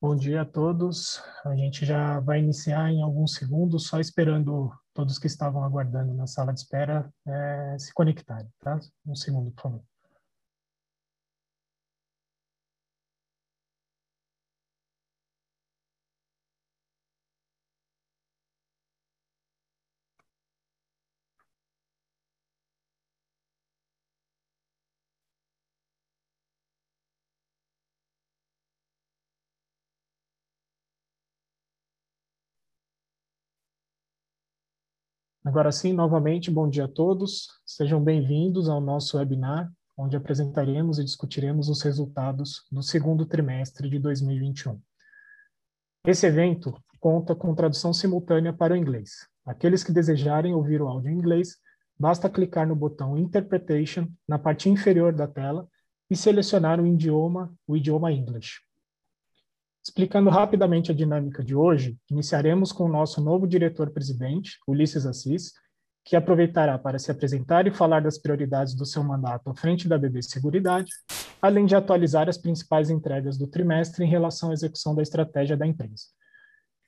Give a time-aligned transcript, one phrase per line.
[0.00, 1.22] Bom dia a todos.
[1.44, 6.26] A gente já vai iniciar em alguns segundos, só esperando todos que estavam aguardando na
[6.26, 8.80] sala de espera é, se conectarem, tá?
[9.06, 9.91] Um segundo, por favor.
[35.52, 37.46] Agora sim, novamente, bom dia a todos.
[37.66, 43.98] Sejam bem-vindos ao nosso webinar, onde apresentaremos e discutiremos os resultados do segundo trimestre de
[43.98, 44.80] 2021.
[46.06, 49.28] Esse evento conta com tradução simultânea para o inglês.
[49.44, 51.58] Aqueles que desejarem ouvir o áudio em inglês,
[51.98, 55.68] basta clicar no botão Interpretation na parte inferior da tela
[56.08, 58.62] e selecionar o idioma, o idioma English.
[59.84, 65.52] Explicando rapidamente a dinâmica de hoje, iniciaremos com o nosso novo diretor-presidente, Ulisses Assis,
[66.04, 69.98] que aproveitará para se apresentar e falar das prioridades do seu mandato à frente da
[69.98, 70.92] BB Seguridade,
[71.40, 75.66] além de atualizar as principais entregas do trimestre em relação à execução da estratégia da
[75.66, 76.04] empresa.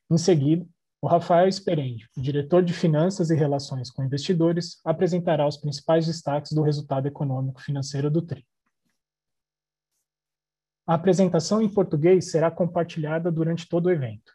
[0.08, 0.64] Em seguida,
[1.03, 6.62] o Rafael Esperendi, diretor de Finanças e Relações com Investidores, apresentará os principais destaques do
[6.62, 8.45] resultado econômico financeiro do TRI.
[10.87, 14.33] A apresentação em português será compartilhada durante todo o evento.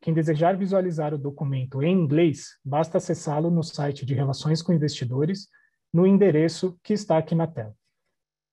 [0.00, 5.48] Quem desejar visualizar o documento em inglês, basta acessá-lo no site de Relações com Investidores,
[5.92, 7.74] no endereço que está aqui na tela.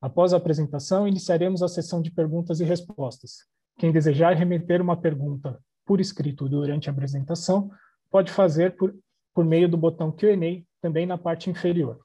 [0.01, 3.45] Após a apresentação, iniciaremos a sessão de perguntas e respostas.
[3.77, 5.57] Quem desejar remeter uma pergunta
[5.88, 7.71] por escrito durante a apresentação,
[8.11, 8.94] pode fazer por,
[9.33, 12.00] por meio do botão Q&A, também na parte inferior.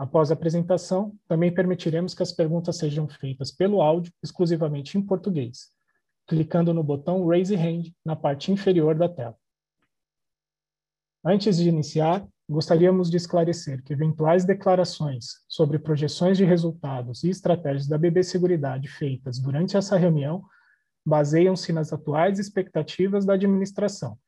[0.00, 5.68] Após a apresentação, também permitiremos que as perguntas sejam feitas pelo áudio exclusivamente em português,
[6.26, 9.36] clicando no botão Raise Hand na parte inferior da tela.
[11.22, 17.86] Antes de iniciar, gostaríamos de esclarecer que eventuais declarações sobre projeções de resultados e estratégias
[17.86, 20.42] da BB Seguridade feitas durante essa reunião
[21.04, 24.18] baseiam-se nas atuais expectativas da administração,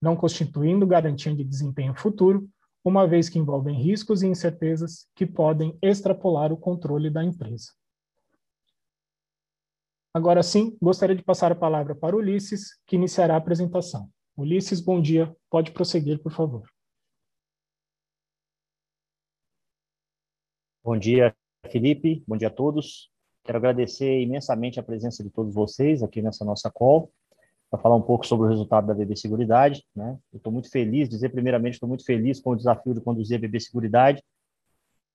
[0.00, 2.50] não constituindo garantia de desempenho futuro
[2.84, 7.72] uma vez que envolvem riscos e incertezas que podem extrapolar o controle da empresa.
[10.14, 14.10] Agora sim, gostaria de passar a palavra para Ulisses, que iniciará a apresentação.
[14.36, 15.34] Ulisses, bom dia.
[15.48, 16.68] Pode prosseguir, por favor.
[20.84, 21.34] Bom dia,
[21.70, 22.22] Felipe.
[22.26, 23.10] Bom dia a todos.
[23.44, 27.12] Quero agradecer imensamente a presença de todos vocês aqui nessa nossa call
[27.72, 29.82] para falar um pouco sobre o resultado da BB Seguridade.
[29.96, 30.18] Né?
[30.34, 33.60] Estou muito feliz, dizer primeiramente, estou muito feliz com o desafio de conduzir a BB
[33.60, 34.22] Seguridade,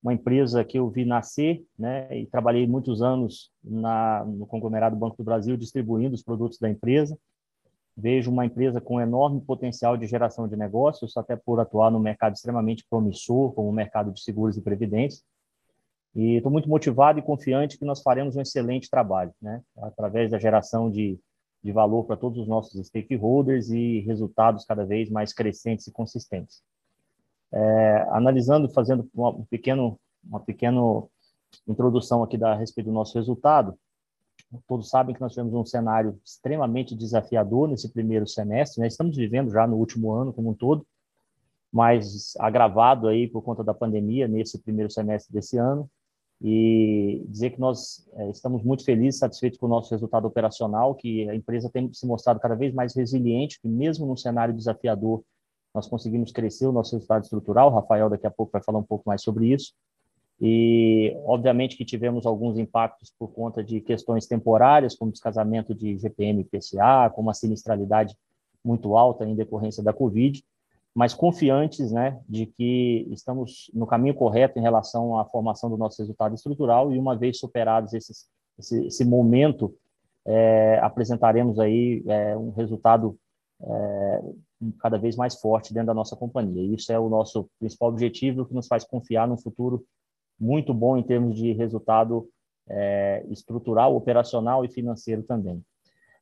[0.02, 5.16] uma empresa que eu vi nascer, né, e trabalhei muitos anos na, no conglomerado Banco
[5.16, 7.16] do Brasil distribuindo os produtos da empresa.
[7.96, 12.34] Vejo uma empresa com enorme potencial de geração de negócios, até por atuar no mercado
[12.34, 15.22] extremamente promissor, como o mercado de seguros e previdência.
[16.14, 20.38] E estou muito motivado e confiante que nós faremos um excelente trabalho, né, através da
[20.38, 21.18] geração de
[21.62, 26.62] de valor para todos os nossos stakeholders e resultados cada vez mais crescentes e consistentes.
[27.50, 30.80] É, analisando, fazendo uma, um pequeno, uma pequena
[31.66, 33.76] introdução aqui da, a respeito do nosso resultado,
[34.66, 38.86] todos sabem que nós tivemos um cenário extremamente desafiador nesse primeiro semestre, né?
[38.86, 40.86] estamos vivendo já no último ano como um todo,
[41.72, 45.90] mas agravado aí por conta da pandemia nesse primeiro semestre desse ano,
[46.40, 51.28] e dizer que nós é, estamos muito felizes, satisfeitos com o nosso resultado operacional, que
[51.28, 55.22] a empresa tem se mostrado cada vez mais resiliente, que mesmo num cenário desafiador,
[55.74, 57.70] nós conseguimos crescer o nosso resultado estrutural.
[57.70, 59.72] O Rafael daqui a pouco vai falar um pouco mais sobre isso.
[60.40, 66.40] E, obviamente, que tivemos alguns impactos por conta de questões temporárias, como descasamento de GPM
[66.40, 68.16] e PCA, com uma sinistralidade
[68.64, 70.42] muito alta em decorrência da Covid,
[70.98, 76.02] mas confiantes né, de que estamos no caminho correto em relação à formação do nosso
[76.02, 78.26] resultado estrutural e uma vez superados esses,
[78.58, 79.72] esse, esse momento,
[80.26, 83.16] é, apresentaremos aí é, um resultado
[83.62, 84.22] é,
[84.80, 86.64] cada vez mais forte dentro da nossa companhia.
[86.64, 89.84] E isso é o nosso principal objetivo, que nos faz confiar num futuro
[90.36, 92.28] muito bom em termos de resultado
[92.68, 95.62] é, estrutural, operacional e financeiro também.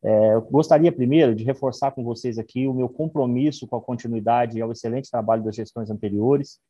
[0.06, 4.56] É, eu gostaria primeiro de reforçar com vocês aqui o meu compromisso com a continuidade
[4.56, 6.60] e ao excelente trabalho das gestões anteriores.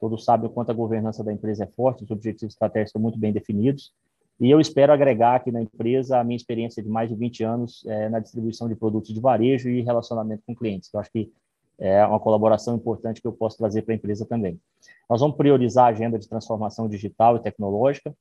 [0.00, 3.16] Todos sabem o quanto a governança da empresa é forte, os objetivos estratégicos estão muito
[3.16, 3.92] bem definidos.
[4.40, 7.84] E eu espero agregar aqui na empresa a minha experiência de mais de 20 anos
[7.86, 10.90] é, na distribuição de produtos de varejo e relacionamento com clientes.
[10.92, 11.30] Eu acho que
[11.78, 14.58] é uma colaboração importante que eu posso trazer para a empresa também.
[15.08, 18.12] Nós vamos priorizar a agenda de transformação digital e tecnológica,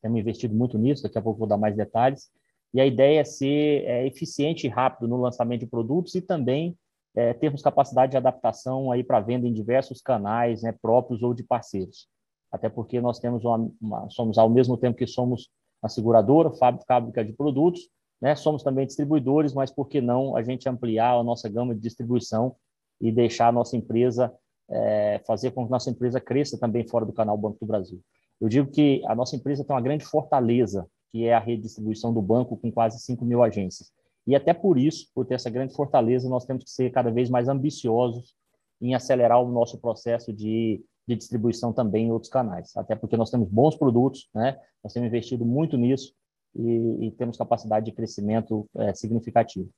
[0.00, 2.30] temos investido muito nisso, daqui a pouco vou dar mais detalhes,
[2.72, 6.76] e a ideia é ser é, eficiente e rápido no lançamento de produtos e também
[7.14, 11.42] é, termos capacidade de adaptação aí para venda em diversos canais, né, próprios ou de
[11.42, 12.08] parceiros.
[12.52, 15.48] Até porque nós temos uma, uma, somos ao mesmo tempo que somos
[15.82, 17.88] uma seguradora, fábrica de produtos,
[18.20, 21.80] né, somos também distribuidores, mas por que não a gente ampliar a nossa gama de
[21.80, 22.54] distribuição
[23.00, 24.32] e deixar a nossa empresa,
[24.68, 28.00] é, fazer com que a nossa empresa cresça também fora do canal Banco do Brasil.
[28.40, 31.68] Eu digo que a nossa empresa tem uma grande fortaleza, que é a rede de
[31.68, 33.90] distribuição do banco, com quase 5 mil agências.
[34.26, 37.28] E até por isso, por ter essa grande fortaleza, nós temos que ser cada vez
[37.28, 38.34] mais ambiciosos
[38.80, 42.76] em acelerar o nosso processo de, de distribuição também em outros canais.
[42.76, 44.58] Até porque nós temos bons produtos, né?
[44.82, 46.14] nós temos investido muito nisso
[46.54, 49.68] e, e temos capacidade de crescimento é, significativo.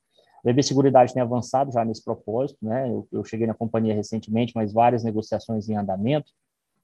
[0.43, 2.89] A BB Seguridade tem avançado já nesse propósito, né?
[2.89, 6.29] Eu, eu, cheguei na companhia recentemente, mas várias negociações em andamento.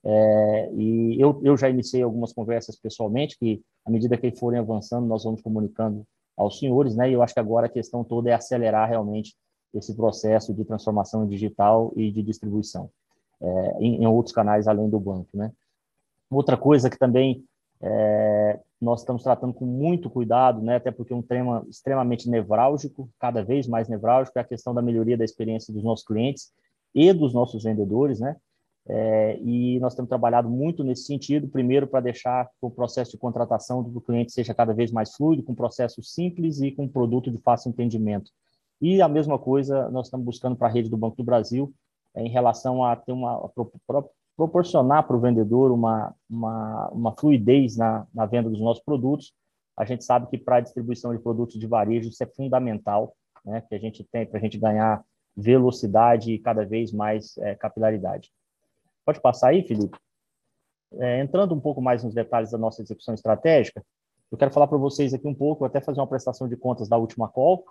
[0.03, 5.05] É, e eu, eu já iniciei algumas conversas pessoalmente, que à medida que forem avançando,
[5.07, 6.05] nós vamos comunicando
[6.37, 7.09] aos senhores, né?
[7.09, 9.35] E eu acho que agora a questão toda é acelerar realmente
[9.73, 12.89] esse processo de transformação digital e de distribuição
[13.41, 15.51] é, em, em, outros canais além do banco, né?
[16.29, 17.43] Outra coisa que também
[17.81, 23.09] é, nós estamos tratando com muito cuidado, né, até porque é um tema extremamente nevrálgico,
[23.19, 26.51] cada vez mais nevrálgico, é a questão da melhoria da experiência dos nossos clientes
[26.93, 28.35] e dos nossos vendedores, né?
[28.87, 33.17] É, e nós temos trabalhado muito nesse sentido, primeiro para deixar que o processo de
[33.17, 37.37] contratação do cliente seja cada vez mais fluido, com processo simples e com produto de
[37.37, 38.31] fácil entendimento.
[38.81, 41.73] E a mesma coisa nós estamos buscando para a rede do Banco do Brasil,
[42.15, 43.49] é, em relação a ter uma a
[44.35, 49.33] proporcionar para o vendedor uma, uma, uma fluidez na, na venda dos nossos produtos.
[49.75, 53.13] A gente sabe que para a distribuição de produtos de varejo isso é fundamental,
[53.45, 55.03] né, que a gente tem para a gente ganhar
[55.35, 58.31] velocidade e cada vez mais é, capilaridade.
[59.05, 59.97] Pode passar aí, Felipe?
[60.93, 63.83] É, entrando um pouco mais nos detalhes da nossa execução estratégica,
[64.31, 66.97] eu quero falar para vocês aqui um pouco, até fazer uma prestação de contas da
[66.97, 67.65] última call.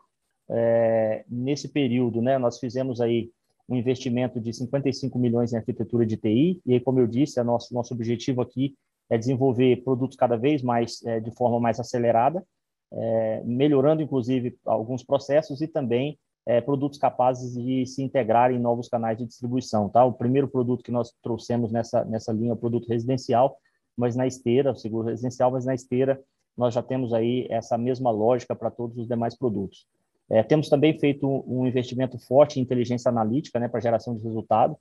[0.51, 3.31] É, nesse período, né, nós fizemos aí
[3.69, 7.45] um investimento de 55 milhões em arquitetura de TI, e aí, como eu disse, a
[7.45, 8.75] nosso, nosso objetivo aqui
[9.11, 12.45] é desenvolver produtos cada vez mais é, de forma mais acelerada,
[12.93, 18.89] é, melhorando, inclusive, alguns processos e também é, produtos capazes de se integrar em novos
[18.89, 19.87] canais de distribuição.
[19.87, 20.03] Tá?
[20.03, 23.59] O primeiro produto que nós trouxemos nessa, nessa linha é o produto residencial,
[23.95, 26.19] mas na esteira, o seguro residencial, mas na esteira
[26.57, 29.87] nós já temos aí essa mesma lógica para todos os demais produtos.
[30.31, 34.75] É, temos também feito um investimento forte em inteligência analítica né, para geração de resultado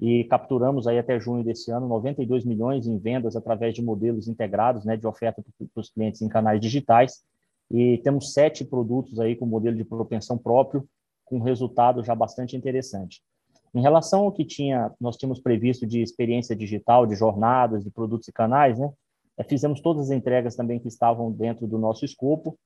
[0.00, 4.86] e capturamos aí até junho desse ano 92 milhões em vendas através de modelos integrados
[4.86, 7.20] né, de oferta para os clientes em canais digitais
[7.70, 10.88] e temos sete produtos aí com modelo de propensão próprio
[11.30, 13.22] com resultado já bastante interessante.
[13.72, 18.26] Em relação ao que tinha, nós tínhamos previsto de experiência digital, de jornadas, de produtos
[18.26, 18.92] e canais, né?
[19.38, 22.58] É, fizemos todas as entregas também que estavam dentro do nosso escopo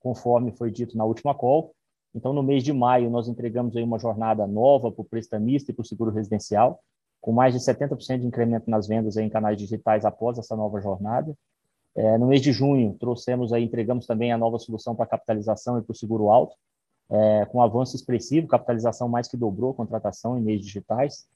[0.00, 1.74] conforme foi dito na última call.
[2.14, 5.74] Então, no mês de maio, nós entregamos aí uma jornada nova para o prestamista e
[5.74, 6.80] para o seguro residencial,
[7.20, 11.34] com mais de 70% de incremento nas vendas em canais digitais após essa nova jornada.
[11.96, 15.82] É, no mês de junho, trouxemos aí, entregamos também a nova solução para capitalização e
[15.82, 16.54] para o seguro alto,
[17.10, 21.26] é, com avanço expressivo, capitalização mais que dobrou contratação em meios digitais,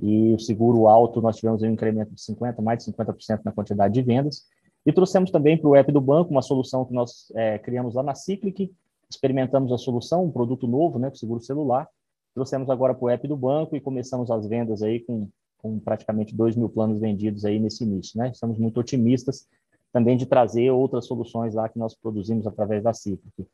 [0.00, 3.94] e o seguro alto nós tivemos um incremento de 50%, mais de 50% na quantidade
[3.94, 4.46] de vendas,
[4.84, 8.02] e trouxemos também para o app do banco uma solução que nós é, criamos lá
[8.02, 8.72] na Cyclic,
[9.08, 11.88] experimentamos a solução, um produto novo, né, com seguro celular,
[12.34, 16.34] trouxemos agora para o app do banco e começamos as vendas aí com, com praticamente
[16.34, 18.30] 2 mil planos vendidos aí nesse início, né?
[18.30, 19.46] Estamos muito otimistas
[19.92, 23.46] também de trazer outras soluções lá que nós produzimos através da Cyclic.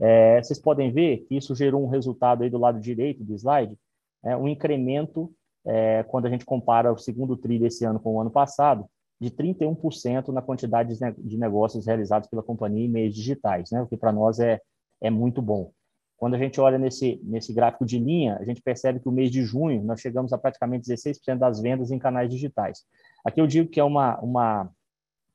[0.00, 3.76] É, vocês podem ver que isso gerou um resultado aí do lado direito do slide,
[4.24, 5.32] é, um incremento
[5.64, 8.86] é, quando a gente compara o segundo TRI desse ano com o ano passado,
[9.20, 13.80] de 31% na quantidade de negócios realizados pela companhia em meios digitais, né?
[13.80, 14.60] o que para nós é,
[15.00, 15.72] é muito bom.
[16.18, 19.30] Quando a gente olha nesse, nesse gráfico de linha, a gente percebe que o mês
[19.30, 22.84] de junho nós chegamos a praticamente 16% das vendas em canais digitais.
[23.24, 24.70] Aqui eu digo que é, uma, uma,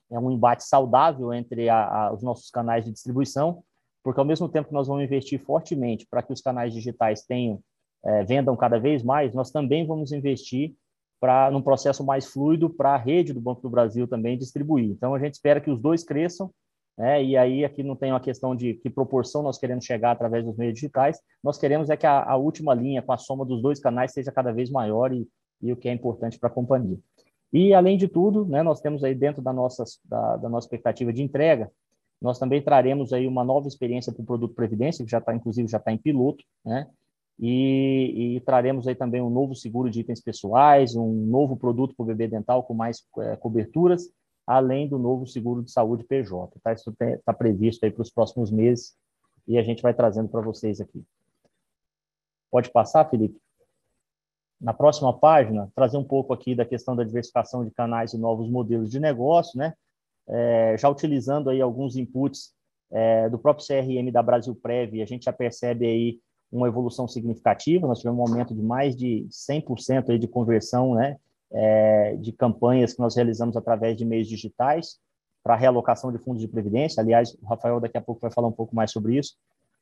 [0.09, 3.63] é um embate saudável entre a, a, os nossos canais de distribuição,
[4.03, 7.59] porque ao mesmo tempo que nós vamos investir fortemente para que os canais digitais tenham,
[8.03, 10.73] é, vendam cada vez mais, nós também vamos investir
[11.19, 14.89] para num processo mais fluido para a rede do Banco do Brasil também distribuir.
[14.89, 16.49] Então a gente espera que os dois cresçam,
[16.97, 17.23] né?
[17.23, 20.57] E aí aqui não tem uma questão de que proporção nós queremos chegar através dos
[20.57, 21.19] meios digitais.
[21.43, 24.31] Nós queremos é que a, a última linha com a soma dos dois canais seja
[24.31, 25.27] cada vez maior e,
[25.61, 26.97] e o que é importante para a companhia.
[27.53, 31.11] E, além de tudo, né, nós temos aí dentro da nossa, da, da nossa expectativa
[31.11, 31.69] de entrega,
[32.21, 35.67] nós também traremos aí uma nova experiência para o produto Previdência, que já está, inclusive,
[35.67, 36.87] já está em piloto, né?
[37.39, 42.03] E, e, traremos aí também um novo seguro de itens pessoais, um novo produto para
[42.03, 44.11] o bebê dental com mais é, coberturas,
[44.45, 46.59] além do novo seguro de saúde PJ.
[46.61, 46.71] Tá?
[46.71, 48.95] Isso está previsto aí para os próximos meses
[49.47, 51.03] e a gente vai trazendo para vocês aqui.
[52.51, 53.41] Pode passar, Felipe?
[54.59, 58.47] Na próxima página, trazer um pouco aqui da questão da diversificação de canais e novos
[58.51, 59.73] modelos de negócio, né?
[60.27, 62.53] É, já utilizando aí alguns inputs
[62.91, 66.19] é, do próprio CRM da Brasil Prev, a gente já percebe aí
[66.51, 71.17] uma evolução significativa, nós tivemos um aumento de mais de 100% aí de conversão, né?
[71.53, 74.99] É, de campanhas que nós realizamos através de meios digitais
[75.43, 77.01] para realocação de fundos de previdência.
[77.01, 79.35] Aliás, o Rafael daqui a pouco vai falar um pouco mais sobre isso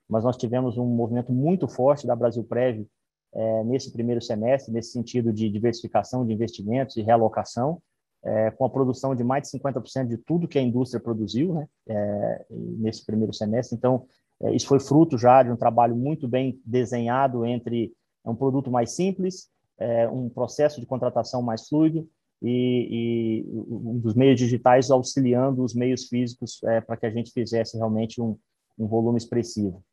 [0.10, 2.86] mas nós tivemos um movimento muito forte da Brasil Prev
[3.32, 7.80] é, nesse primeiro semestre, nesse sentido de diversificação de investimentos e realocação,
[8.24, 11.68] é, com a produção de mais de 50% de tudo que a indústria produziu né,
[11.88, 13.78] é, nesse primeiro semestre.
[13.78, 14.06] Então,
[14.42, 17.94] é, isso foi fruto já de um trabalho muito bem desenhado entre
[18.26, 22.08] um produto mais simples, é, um processo de contratação mais fluido
[22.42, 27.32] e, e um dos meios digitais auxiliando os meios físicos é, para que a gente
[27.32, 28.38] fizesse realmente um,
[28.78, 29.84] um volume expressivo.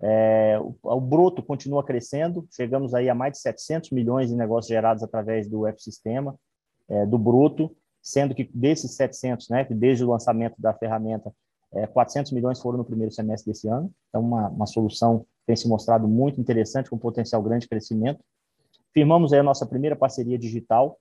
[0.00, 4.68] É, o, o, bruto continua crescendo, chegamos aí a mais de 700 milhões de negócios
[4.68, 6.38] gerados através do ecossistema,
[6.88, 11.32] é, do bruto, sendo que desses 700, né, que desde o lançamento da ferramenta,
[11.72, 15.56] é, 400 milhões foram no primeiro semestre desse ano, então uma, uma solução que tem
[15.56, 18.22] se mostrado muito interessante, com potencial grande de crescimento.
[18.92, 20.98] Firmamos aí a nossa primeira parceria digital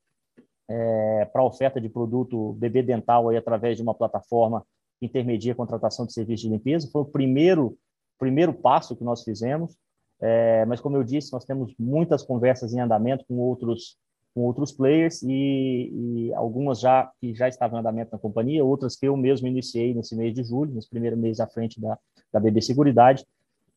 [0.67, 4.65] é, para oferta de produto bebê dental aí através de uma plataforma
[4.99, 6.89] que intermedia a contratação de serviços de limpeza.
[6.91, 7.77] Foi o primeiro
[8.17, 9.75] primeiro passo que nós fizemos,
[10.21, 13.97] é, mas como eu disse, nós temos muitas conversas em andamento com outros
[14.35, 18.97] com outros players e, e, algumas já que já estavam em andamento na companhia, outras
[18.97, 21.97] que eu mesmo iniciei nesse mês de julho, nesse primeiro mês à frente da,
[22.33, 23.25] da BB Seguridade,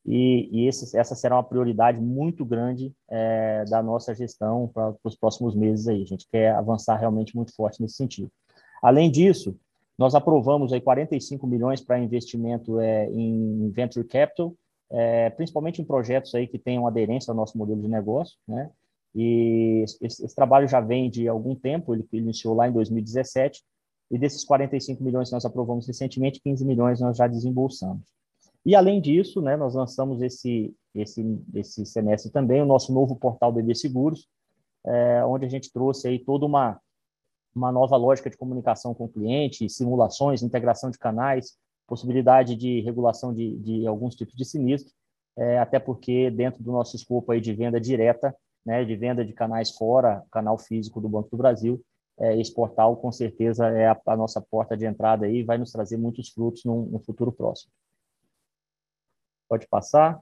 [0.05, 5.15] e, e esse, essa será uma prioridade muito grande é, da nossa gestão para os
[5.15, 6.03] próximos meses aí.
[6.03, 8.31] A gente quer avançar realmente muito forte nesse sentido.
[8.83, 9.57] Além disso,
[9.97, 14.55] nós aprovamos aí 45 milhões para investimento é, em venture capital,
[14.91, 18.71] é, principalmente em projetos aí que tenham aderência ao nosso modelo de negócio, né?
[19.15, 23.63] E esse, esse trabalho já vem de algum tempo, ele, iniciou lá em 2017,
[24.11, 28.05] e desses 45 milhões que nós aprovamos recentemente, 15 milhões nós já desembolsamos.
[28.65, 33.53] E além disso, né, nós lançamos esse, esse, esse semestre também o nosso novo portal
[33.53, 34.29] BB Seguros,
[34.87, 36.81] é, onde a gente trouxe aí toda uma
[37.55, 43.35] uma nova lógica de comunicação com o cliente, simulações, integração de canais, possibilidade de regulação
[43.35, 44.93] de, de alguns tipos de sinistro,
[45.37, 48.35] é, até porque dentro do nosso escopo aí de venda direta,
[48.69, 51.83] né, de venda de canais fora, canal físico do Banco do Brasil,
[52.21, 55.73] é, esse portal com certeza é a, a, nossa porta de entrada aí vai nos
[55.73, 57.73] trazer muitos frutos no futuro próximo.
[59.49, 60.21] Pode passar.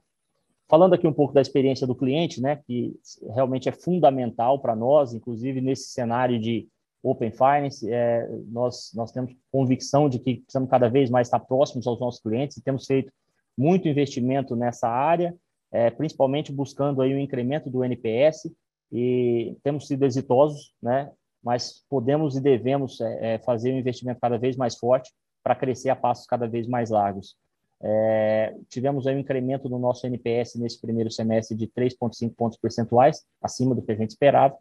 [0.69, 2.97] Falando aqui um pouco da experiência do cliente, né, que
[3.33, 6.69] realmente é fundamental para nós, inclusive nesse cenário de
[7.03, 11.85] Open Finance, é, nós, nós temos convicção de que precisamos cada vez mais estar próximos
[11.85, 13.11] aos nossos clientes e temos feito
[13.57, 15.35] muito investimento nessa área,
[15.71, 18.51] é, principalmente buscando aí o incremento do NPS
[18.91, 21.11] e temos sido exitosos, né?
[21.43, 25.89] mas podemos e devemos é, é, fazer um investimento cada vez mais forte para crescer
[25.89, 27.35] a passos cada vez mais largos.
[27.79, 33.23] É, tivemos aí um incremento no nosso NPS nesse primeiro semestre de 3,5 pontos percentuais,
[33.41, 34.57] acima do que a gente esperava,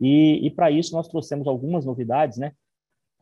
[0.00, 2.52] e, e para isso nós trouxemos algumas novidades, né,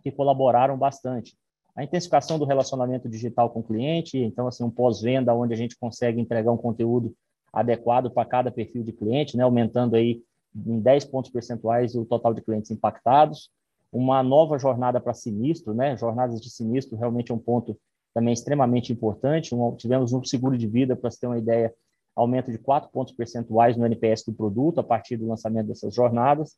[0.03, 1.37] que colaboraram bastante.
[1.77, 5.79] A intensificação do relacionamento digital com o cliente, então assim um pós-venda onde a gente
[5.79, 7.15] consegue entregar um conteúdo
[7.53, 10.23] adequado para cada perfil de cliente, né, aumentando aí
[10.55, 13.51] em 10 pontos percentuais o total de clientes impactados.
[13.93, 15.97] Uma nova jornada para sinistro, né?
[15.97, 17.79] Jornadas de sinistro realmente é um ponto
[18.15, 19.55] também extremamente importante.
[19.55, 21.73] Um, tivemos um seguro de vida, para você ter uma ideia,
[22.15, 26.57] aumento de 4 pontos percentuais no NPS do produto a partir do lançamento dessas jornadas.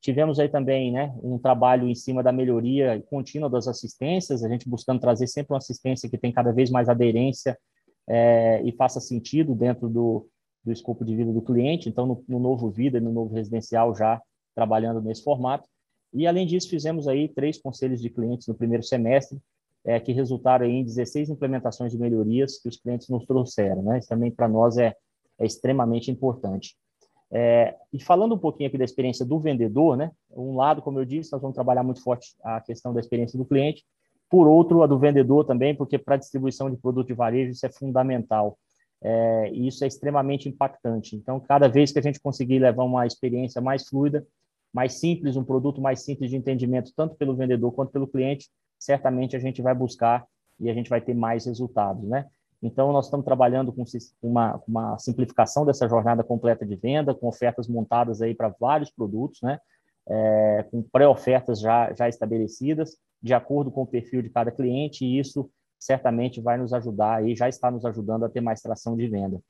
[0.00, 4.68] Tivemos aí também né, um trabalho em cima da melhoria contínua das assistências, a gente
[4.68, 7.58] buscando trazer sempre uma assistência que tem cada vez mais aderência
[8.08, 10.28] é, e faça sentido dentro do,
[10.64, 11.88] do escopo de vida do cliente.
[11.88, 14.20] Então, no, no novo Vida e no novo Residencial, já
[14.54, 15.68] trabalhando nesse formato.
[16.12, 19.38] E, além disso, fizemos aí três conselhos de clientes no primeiro semestre,
[19.84, 23.82] é, que resultaram em 16 implementações de melhorias que os clientes nos trouxeram.
[23.82, 23.98] Né?
[23.98, 24.94] Isso também para nós é,
[25.38, 26.76] é, extremamente importante.
[27.30, 30.10] É, e falando um pouquinho aqui da experiência do vendedor, né?
[30.30, 33.44] um lado, como eu disse, nós vamos trabalhar muito forte a questão da experiência do
[33.44, 33.84] cliente,
[34.28, 37.66] por outro, a do vendedor também, porque para a distribuição de produto de varejo isso
[37.66, 38.58] é fundamental.
[39.02, 41.16] É, e isso é extremamente impactante.
[41.16, 44.26] Então, cada vez que a gente conseguir levar uma experiência mais fluida,
[44.72, 49.36] mais simples, um produto mais simples de entendimento, tanto pelo vendedor quanto pelo cliente, certamente
[49.36, 50.26] a gente vai buscar
[50.58, 52.26] e a gente vai ter mais resultados, né?
[52.62, 53.84] Então, nós estamos trabalhando com
[54.22, 59.40] uma, uma simplificação dessa jornada completa de venda, com ofertas montadas aí para vários produtos,
[59.42, 59.58] né?
[60.08, 65.18] É, com pré-ofertas já, já estabelecidas, de acordo com o perfil de cada cliente, e
[65.18, 69.06] isso certamente vai nos ajudar e já está nos ajudando a ter mais tração de
[69.08, 69.40] venda.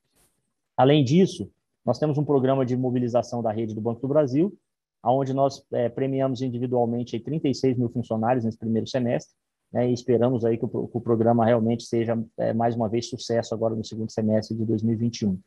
[0.76, 1.50] Além disso,
[1.84, 4.56] nós temos um programa de mobilização da rede do Banco do Brasil,
[5.04, 9.34] onde nós é, premiamos individualmente 36 mil funcionários nesse primeiro semestre,
[9.72, 13.08] né, e esperamos aí que o, que o programa realmente seja, é, mais uma vez,
[13.08, 15.38] sucesso agora no segundo semestre de 2021.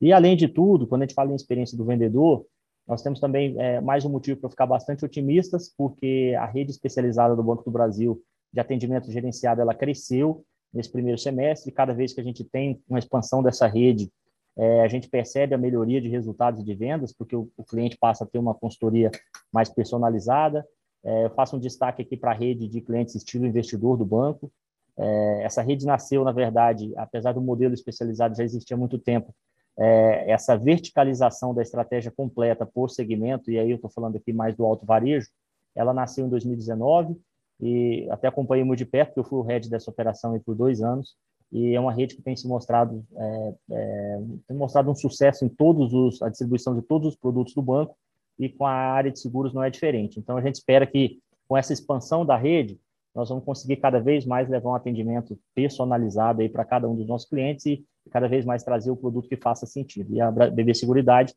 [0.00, 2.46] E, além de tudo, quando a gente fala em experiência do vendedor,
[2.88, 7.36] nós temos também é, mais um motivo para ficar bastante otimistas, porque a rede especializada
[7.36, 10.42] do Banco do Brasil de atendimento gerenciado, ela cresceu
[10.72, 14.10] nesse primeiro semestre, cada vez que a gente tem uma expansão dessa rede,
[14.56, 18.24] é, a gente percebe a melhoria de resultados de vendas, porque o, o cliente passa
[18.24, 19.10] a ter uma consultoria
[19.52, 20.66] mais personalizada.
[21.04, 24.50] É, eu faço um destaque aqui para a rede de clientes estilo investidor do banco.
[24.96, 29.32] É, essa rede nasceu, na verdade, apesar do modelo especializado já existir há muito tempo,
[29.78, 34.56] é, essa verticalização da estratégia completa por segmento, e aí eu estou falando aqui mais
[34.56, 35.28] do alto varejo,
[35.74, 37.16] ela nasceu em 2019
[37.60, 40.82] e até acompanhei muito de perto, porque eu fui o head dessa operação por dois
[40.82, 41.16] anos,
[41.52, 45.48] e é uma rede que tem se mostrado é, é, tem mostrado um sucesso em
[45.48, 47.96] todos os a distribuição de todos os produtos do banco
[48.38, 50.18] e com a área de seguros não é diferente.
[50.18, 52.78] Então a gente espera que com essa expansão da rede
[53.18, 57.08] nós vamos conseguir cada vez mais levar um atendimento personalizado aí para cada um dos
[57.08, 60.14] nossos clientes e cada vez mais trazer o produto que faça sentido.
[60.14, 61.34] E a BB Seguridade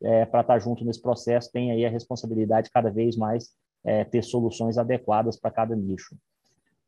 [0.00, 3.50] é, para estar junto nesse processo tem aí a responsabilidade cada vez mais
[3.84, 6.14] é, ter soluções adequadas para cada nicho.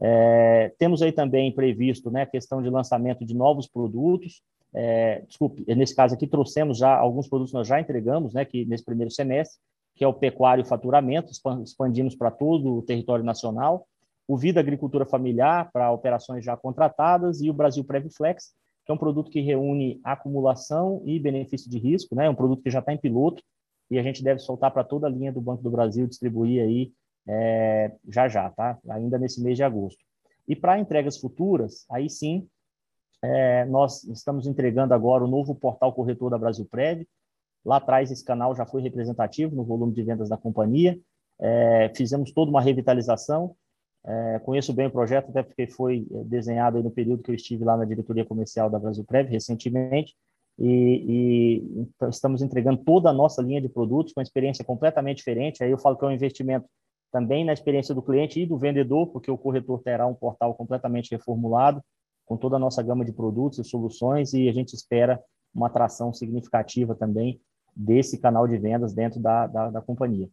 [0.01, 4.41] É, temos aí também previsto né, a questão de lançamento de novos produtos.
[4.73, 8.85] É, desculpe, nesse caso aqui trouxemos já alguns produtos nós já entregamos, né, que nesse
[8.85, 9.59] primeiro semestre,
[9.97, 11.33] que é o pecuário e faturamento,
[11.65, 13.85] expandimos para todo o território nacional,
[14.29, 18.53] o Vida Agricultura Familiar para operações já contratadas e o Brasil Previflex,
[18.85, 22.63] que é um produto que reúne acumulação e benefício de risco, né, é um produto
[22.63, 23.43] que já está em piloto
[23.91, 26.93] e a gente deve soltar para toda a linha do Banco do Brasil, distribuir aí
[27.27, 28.79] é, já já, tá?
[28.89, 30.03] Ainda nesse mês de agosto.
[30.47, 32.49] E para entregas futuras, aí sim,
[33.23, 37.07] é, nós estamos entregando agora o novo portal corretor da Brasil Prévio.
[37.65, 40.99] Lá atrás, esse canal já foi representativo no volume de vendas da companhia.
[41.39, 43.55] É, fizemos toda uma revitalização.
[44.09, 47.63] É, conheço bem o projeto, até porque foi é, desenhado no período que eu estive
[47.63, 50.17] lá na diretoria comercial da Brasil Prévio, recentemente.
[50.59, 55.63] E, e, estamos entregando toda a nossa linha de produtos com uma experiência completamente diferente.
[55.63, 56.67] Aí eu falo que é um investimento
[57.13, 61.11] também na experiência do cliente e do vendedor, porque o corretor terá um portal completamente
[61.11, 61.83] reformulado,
[62.25, 65.23] com toda a nossa gama de produtos e soluções, e a gente espera
[65.55, 67.41] uma atração significativa também
[67.77, 70.29] desse canal de vendas dentro da, da, da companhia.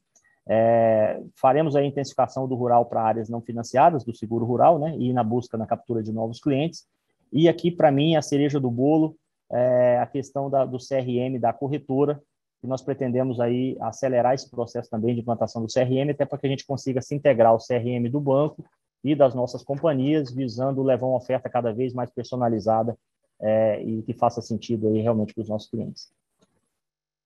[0.47, 5.12] É, faremos a intensificação do rural para áreas não financiadas, do seguro rural, né, e
[5.12, 6.86] na busca, na captura de novos clientes.
[7.31, 9.15] E aqui, para mim, a cereja do bolo
[9.51, 12.21] é a questão da, do CRM da corretora,
[12.63, 16.47] e nós pretendemos aí acelerar esse processo também de implantação do CRM, até para que
[16.47, 18.65] a gente consiga se integrar ao CRM do banco
[19.03, 22.97] e das nossas companhias, visando levar uma oferta cada vez mais personalizada
[23.39, 26.12] é, e que faça sentido aí realmente para os nossos clientes.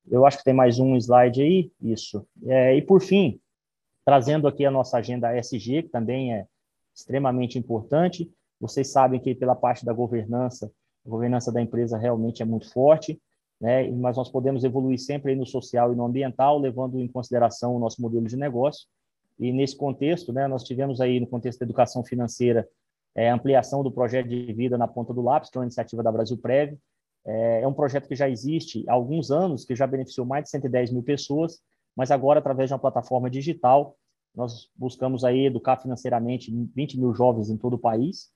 [0.10, 2.26] Eu acho que tem mais um slide aí, isso.
[2.46, 3.40] É, e por fim,
[4.06, 6.48] trazendo aqui a nossa agenda SG, que também é
[6.96, 8.32] extremamente importante.
[8.60, 10.72] Vocês sabem que pela parte da governança,
[11.06, 13.20] a governança da empresa realmente é muito forte
[13.60, 13.90] né?
[13.92, 18.02] mas nós podemos evoluir sempre no social e no ambiental, levando em consideração o nosso
[18.02, 18.88] modelo de negócio.
[19.38, 22.68] E nesse contexto, né, nós tivemos aí, no contexto da educação financeira,
[23.16, 26.12] é, ampliação do projeto de vida na ponta do lápis, que é uma iniciativa da
[26.12, 26.78] Brasil Prev.
[27.26, 30.50] É, é um projeto que já existe há alguns anos, que já beneficiou mais de
[30.52, 31.60] 110 mil pessoas,
[31.96, 33.96] mas agora, através de uma plataforma digital,
[34.36, 38.30] nós buscamos aí educar financeiramente 20 mil jovens em todo o país,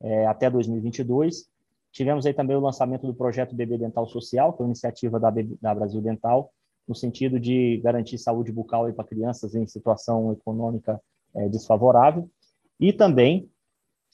[0.00, 1.50] é, até 2022,
[1.92, 5.32] Tivemos aí também o lançamento do projeto Bebê Dental Social, que é uma iniciativa da,
[5.60, 6.52] da Brasil Dental,
[6.86, 11.00] no sentido de garantir saúde bucal para crianças em situação econômica
[11.34, 12.30] é, desfavorável.
[12.78, 13.50] E também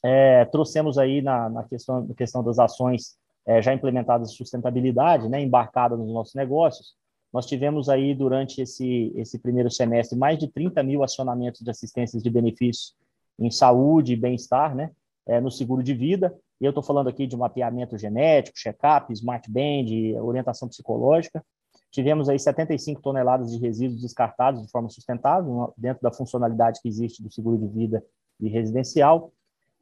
[0.02, 5.28] é, trouxemos aí na, na, questão, na questão das ações é, já implementadas de sustentabilidade,
[5.28, 6.94] né, embarcadas nos nossos negócios.
[7.32, 12.22] Nós tivemos aí, durante esse, esse primeiro semestre, mais de 30 mil acionamentos de assistências
[12.22, 12.94] de benefícios
[13.38, 14.90] em saúde e bem-estar, né,
[15.26, 19.50] é, no seguro de vida, e eu estou falando aqui de mapeamento genético, check-up, smart
[19.50, 21.44] band, orientação psicológica.
[21.90, 27.22] Tivemos aí 75 toneladas de resíduos descartados de forma sustentável, dentro da funcionalidade que existe
[27.22, 28.02] do seguro de vida
[28.40, 29.32] e residencial.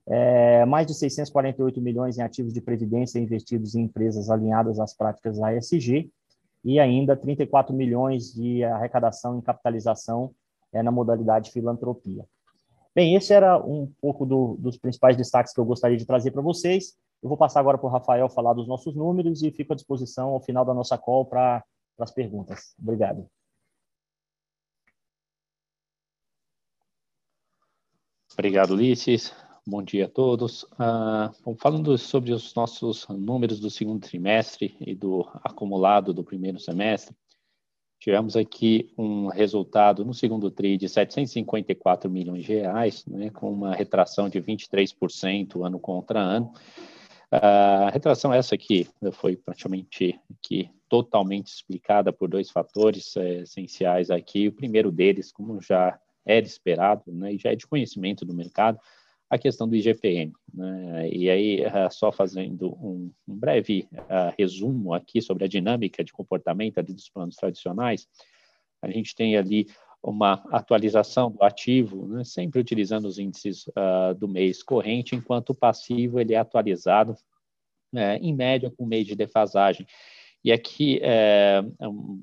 [0.06, 5.40] É, mais de 648 milhões em ativos de previdência investidos em empresas alinhadas às práticas
[5.40, 6.10] ASG.
[6.62, 10.34] e ainda 34 milhões de arrecadação em capitalização
[10.72, 12.24] é, na modalidade filantropia.
[12.94, 16.40] Bem, esse era um pouco do, dos principais destaques que eu gostaria de trazer para
[16.40, 16.96] vocês.
[17.22, 20.30] Eu vou passar agora para o Rafael falar dos nossos números e fico à disposição
[20.30, 21.64] ao final da nossa call para
[21.98, 22.74] as perguntas.
[22.80, 23.26] Obrigado.
[28.32, 29.32] Obrigado, Ulisses.
[29.66, 30.66] Bom dia a todos.
[31.42, 37.16] Bom, falando sobre os nossos números do segundo trimestre e do acumulado do primeiro semestre,
[38.04, 43.74] Tivemos aqui um resultado no segundo TRI de 754 milhões de reais, né, com uma
[43.74, 46.52] retração de 23% ano contra ano.
[47.30, 54.48] A retração essa aqui foi praticamente aqui totalmente explicada por dois fatores é, essenciais aqui.
[54.48, 58.78] O primeiro deles, como já era esperado, né, e já é de conhecimento do mercado,
[59.30, 60.32] a questão do IGPM.
[60.52, 61.08] Né?
[61.10, 66.82] E aí, eh, só fazendo um, breve uh, resumo aqui sobre a dinâmica de comportamento
[66.82, 68.06] dos planos tradicionais,
[68.82, 69.66] a gente tem ali
[70.02, 72.24] uma atualização do ativo, né?
[72.24, 77.12] sempre utilizando os índices uh, do mês corrente, enquanto o passivo ele é atualizado
[77.94, 79.86] uh, em média com mês de defasagem.
[80.44, 82.22] E aqui é, um,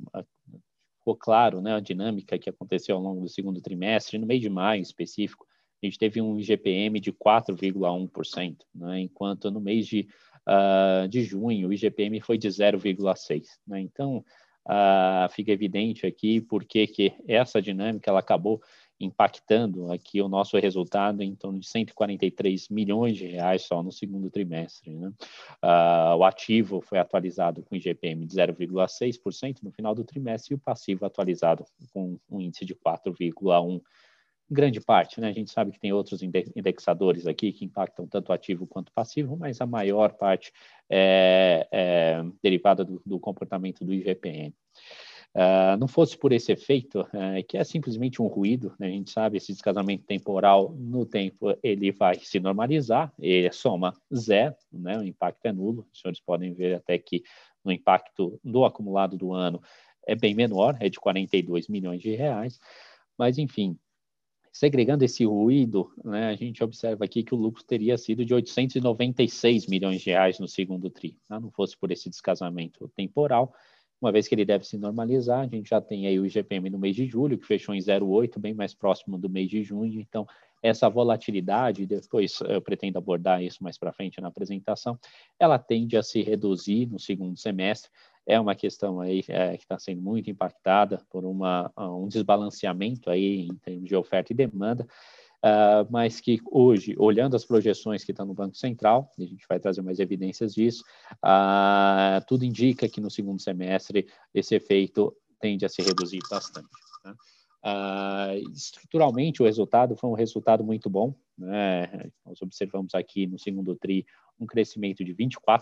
[0.99, 4.49] ficou claro né, a dinâmica que aconteceu ao longo do segundo trimestre, no mês de
[4.49, 5.47] maio em específico,
[5.81, 10.07] a gente teve um IGPM de 4,1%, né, enquanto no mês de,
[10.47, 13.43] uh, de junho o IGPM foi de 0,6%.
[13.67, 14.23] Né, então,
[14.67, 18.61] uh, fica evidente aqui porque que essa dinâmica ela acabou
[18.99, 24.29] impactando aqui o nosso resultado em torno de 143 milhões de reais só no segundo
[24.29, 24.91] trimestre.
[24.91, 25.11] Né?
[25.63, 30.59] Uh, o ativo foi atualizado com IGPM de 0,6% no final do trimestre e o
[30.59, 33.81] passivo atualizado com um índice de 4,1%
[34.51, 35.29] grande parte, né?
[35.29, 39.61] A gente sabe que tem outros indexadores aqui que impactam tanto ativo quanto passivo, mas
[39.61, 40.51] a maior parte
[40.89, 44.49] é, é derivada do, do, comportamento do IGPM.
[44.49, 48.87] Uh, ah, não fosse por esse efeito, uh, que é simplesmente um ruído, né?
[48.87, 54.53] a gente sabe, esse descasamento temporal no tempo ele vai se normalizar, ele soma zero,
[54.69, 54.97] né?
[54.97, 57.23] o impacto é nulo, os senhores podem ver até que
[57.63, 59.61] no impacto do acumulado do ano
[60.05, 62.59] é bem menor, é de 42 milhões de reais,
[63.17, 63.77] mas enfim,
[64.51, 69.65] Segregando esse ruído, né, a gente observa aqui que o lucro teria sido de 896
[69.67, 73.53] milhões de reais no segundo TRI, né, não fosse por esse descasamento temporal,
[74.01, 76.79] uma vez que ele deve se normalizar, a gente já tem aí o IGPM no
[76.79, 80.27] mês de julho, que fechou em 0,8, bem mais próximo do mês de junho, então
[80.61, 84.99] essa volatilidade, depois eu pretendo abordar isso mais para frente na apresentação,
[85.39, 87.91] ela tende a se reduzir no segundo semestre,
[88.25, 93.47] é uma questão aí é, que está sendo muito impactada por uma, um desbalanceamento aí
[93.47, 94.87] em termos de oferta e demanda,
[95.43, 99.45] uh, mas que hoje, olhando as projeções que estão no Banco Central, e a gente
[99.47, 100.83] vai trazer mais evidências disso,
[101.23, 106.69] uh, tudo indica que no segundo semestre esse efeito tende a se reduzir bastante.
[107.03, 107.13] Né?
[107.63, 111.13] Uh, estruturalmente, o resultado foi um resultado muito bom.
[111.37, 112.09] Né?
[112.25, 114.05] Nós observamos aqui no segundo TRI
[114.39, 115.59] um crescimento de 24%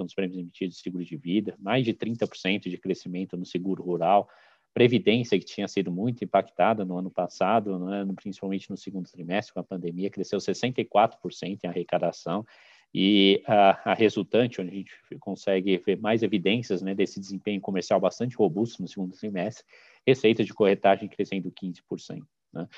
[0.00, 4.28] nos prêmios emitidos de seguro de vida, mais de 30% de crescimento no seguro rural,
[4.74, 8.06] previdência que tinha sido muito impactada no ano passado, né?
[8.14, 12.44] principalmente no segundo trimestre com a pandemia, cresceu 64% em arrecadação
[12.92, 18.00] e a, a, resultante, onde a gente consegue ver mais evidências né, desse desempenho comercial
[18.00, 19.64] bastante robusto no segundo trimestre,
[20.06, 22.22] receita de corretagem crescendo 15%.
[22.52, 22.68] Né?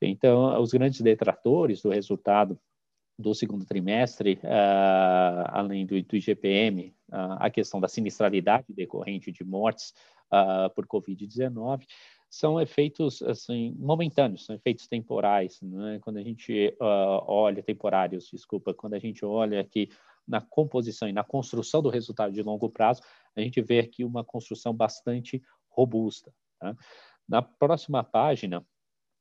[0.00, 2.58] Então, os grandes detratores do resultado
[3.18, 9.44] do segundo trimestre, uh, além do, do IGPM, uh, a questão da sinistralidade decorrente de
[9.44, 9.94] mortes
[10.32, 11.84] uh, por Covid-19,
[12.32, 15.60] são efeitos assim momentâneos, são efeitos temporais.
[15.60, 15.98] Né?
[16.00, 19.90] Quando a gente olha temporários, desculpa, quando a gente olha aqui
[20.26, 23.02] na composição e na construção do resultado de longo prazo,
[23.36, 26.32] a gente vê aqui uma construção bastante robusta.
[26.58, 26.74] Tá?
[27.28, 28.64] Na próxima página,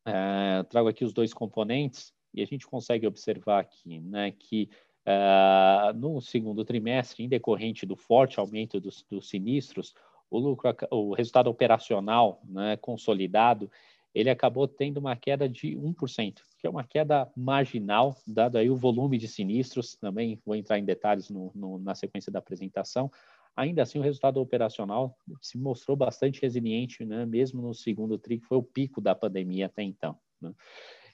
[0.05, 4.69] é, trago aqui os dois componentes e a gente consegue observar aqui né, que
[5.05, 9.93] uh, no segundo trimestre, em decorrente do forte aumento dos, dos sinistros,
[10.31, 13.69] o lucro, o resultado operacional né, consolidado,
[14.15, 18.75] ele acabou tendo uma queda de 1%, que é uma queda marginal, dado aí o
[18.75, 23.11] volume de sinistros, também vou entrar em detalhes no, no, na sequência da apresentação,
[23.55, 27.25] Ainda assim, o resultado operacional se mostrou bastante resiliente, né?
[27.25, 30.17] mesmo no segundo TRI, que foi o pico da pandemia até então.
[30.41, 30.53] Né?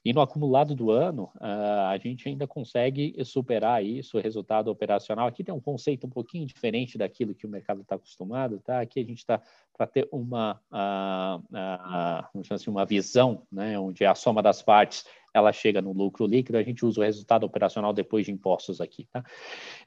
[0.07, 5.27] E no acumulado do ano, uh, a gente ainda consegue superar isso, o resultado operacional.
[5.27, 8.79] Aqui tem um conceito um pouquinho diferente daquilo que o mercado está acostumado, tá?
[8.79, 9.41] Aqui a gente está
[9.77, 15.51] para ter uma, uh, uh, assim, uma visão, né, onde a soma das partes ela
[15.51, 19.09] chega no lucro líquido, a gente usa o resultado operacional depois de impostos aqui.
[19.11, 19.25] Tá?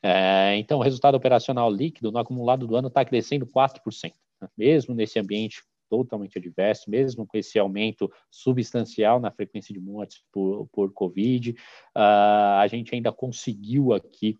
[0.02, 4.12] É, então, o resultado operacional líquido no acumulado do ano está crescendo 4%.
[4.38, 4.48] né?
[4.54, 10.68] mesmo nesse ambiente totalmente adverso, mesmo com esse aumento substancial na frequência de mortes por,
[10.72, 14.38] por Covid, uh, a gente ainda conseguiu aqui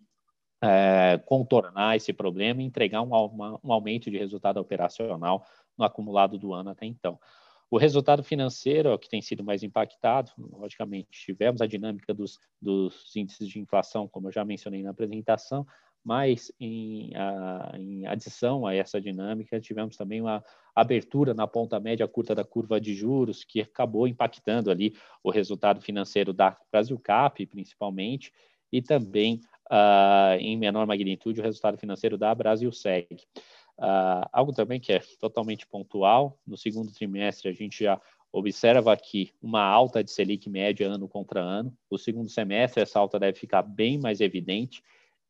[0.63, 5.45] é, contornar esse problema e entregar um, uma, um aumento de resultado operacional
[5.77, 7.19] no acumulado do ano até então.
[7.71, 10.33] O resultado financeiro é o que tem sido mais impactado.
[10.37, 15.65] Logicamente, tivemos a dinâmica dos, dos índices de inflação, como eu já mencionei na apresentação,
[16.05, 20.43] mas em, a, em, adição a essa dinâmica, tivemos também uma
[20.75, 25.81] abertura na ponta média curta da curva de juros, que acabou impactando ali o resultado
[25.81, 28.33] financeiro da Brasil Cap, principalmente,
[28.73, 33.23] e também, uh, em menor magnitude, o resultado financeiro da Brasil Seg.
[33.79, 38.01] Uh, algo também que é totalmente pontual, no segundo trimestre a gente já
[38.33, 41.77] observa aqui uma alta de Selic média ano contra ano.
[41.89, 44.83] O segundo semestre essa alta deve ficar bem mais evidente,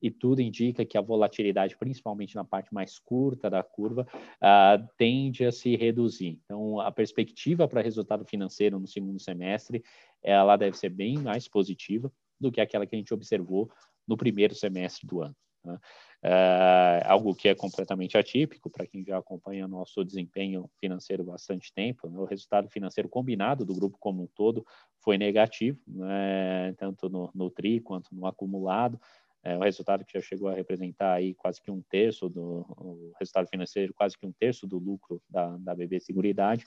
[0.03, 5.45] e tudo indica que a volatilidade, principalmente na parte mais curta da curva, uh, tende
[5.45, 6.41] a se reduzir.
[6.45, 9.83] Então, a perspectiva para resultado financeiro no segundo semestre,
[10.23, 13.71] ela deve ser bem mais positiva do que aquela que a gente observou
[14.07, 15.37] no primeiro semestre do ano.
[15.65, 15.79] Né?
[16.23, 22.09] Uh, algo que é completamente atípico para quem já acompanha nosso desempenho financeiro bastante tempo.
[22.09, 22.19] Né?
[22.19, 24.67] O resultado financeiro combinado do grupo como um todo
[24.99, 26.75] foi negativo, né?
[26.77, 29.01] tanto no, no TRI quanto no acumulado
[29.42, 33.12] é um resultado que já chegou a representar aí quase que um terço do o
[33.18, 36.64] resultado financeiro, quase que um terço do lucro da, da BB Seguridade,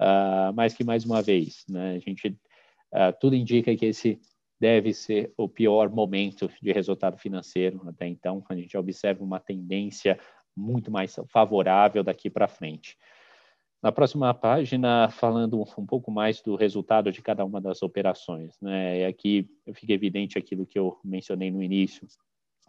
[0.00, 4.20] uh, mas que mais uma vez, né, a gente uh, tudo indica que esse
[4.60, 8.44] deve ser o pior momento de resultado financeiro até então.
[8.48, 10.16] A gente observa uma tendência
[10.56, 12.96] muito mais favorável daqui para frente.
[13.82, 18.54] Na próxima página, falando um pouco mais do resultado de cada uma das operações.
[18.60, 19.04] Né?
[19.06, 22.06] Aqui fica evidente aquilo que eu mencionei no início,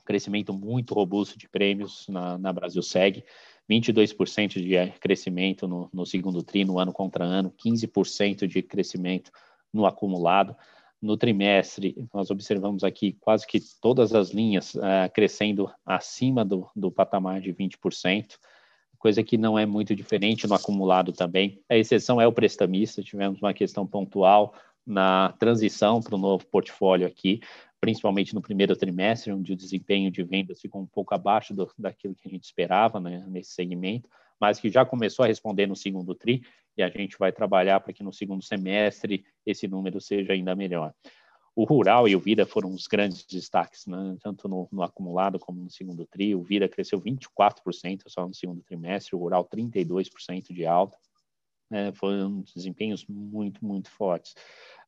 [0.04, 3.24] crescimento muito robusto de prêmios na, na Brasil Seg,
[3.70, 9.32] 22% de crescimento no, no, segundo tri, no ano contra ano, 15% de crescimento
[9.72, 10.56] no acumulado.
[11.00, 16.90] No trimestre, nós observamos aqui quase que todas as linhas uh, crescendo acima do, do
[16.90, 18.38] patamar de 20%
[19.04, 21.62] coisa que não é muito diferente no acumulado também.
[21.70, 24.56] A exceção é o prestamista, tivemos uma questão pontual
[24.88, 27.42] na transição para o novo portfólio aqui,
[27.82, 32.16] principalmente no primeiro trimestre, onde o desempenho de vendas ficou um pouco abaixo do, daquilo
[32.16, 34.08] que a gente esperava né, nesse segmento,
[34.40, 36.42] mas que já começou a responder no segundo TRI,
[36.78, 40.94] e a gente vai trabalhar para que no segundo semestre esse número seja ainda melhor.
[41.56, 44.18] O rural e o vida foram os grandes destaques, né?
[44.22, 46.34] tanto no, no, acumulado como no segundo tri.
[46.34, 50.98] O vida cresceu 24% só no segundo trimestre, o rural 32% de alta.
[51.70, 51.92] Né?
[51.94, 54.36] Foram desempenhos muito, muito fortes.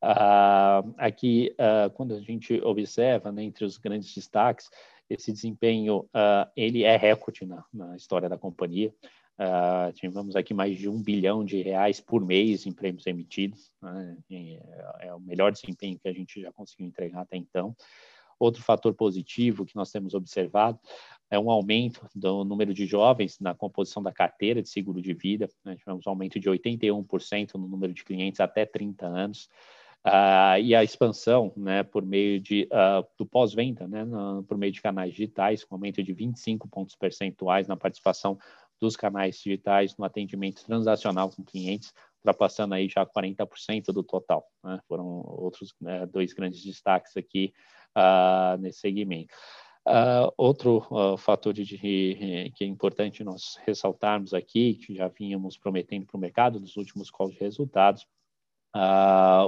[0.03, 4.69] Uh, aqui, uh, quando a gente observa né, entre os grandes destaques,
[5.09, 8.93] esse desempenho uh, ele é recorde na, na história da companhia.
[9.37, 13.71] Uh, tivemos aqui mais de um bilhão de reais por mês em prêmios emitidos.
[13.81, 14.17] Né?
[14.31, 17.75] É, é o melhor desempenho que a gente já conseguiu entregar até então.
[18.39, 20.79] Outro fator positivo que nós temos observado
[21.29, 25.49] é um aumento do número de jovens na composição da carteira de seguro de vida.
[25.63, 25.75] Né?
[25.75, 29.49] Tivemos um aumento de 81% no número de clientes até 30 anos.
[30.05, 34.05] Uh, e a expansão né, por meio de, uh, do pós-venda, né,
[34.47, 38.37] por meio de canais digitais, com aumento de 25 pontos percentuais na participação
[38.85, 44.45] dos canais digitais no atendimento transacional com clientes, ultrapassando aí já 40% do total.
[44.63, 44.79] Né?
[44.87, 47.51] Foram outros né, dois grandes destaques aqui
[47.97, 49.33] uh, nesse segmento.
[49.87, 55.57] Uh, outro uh, fator de, de, que é importante nós ressaltarmos aqui, que já vínhamos
[55.57, 58.05] prometendo para o mercado nos últimos calls de resultados,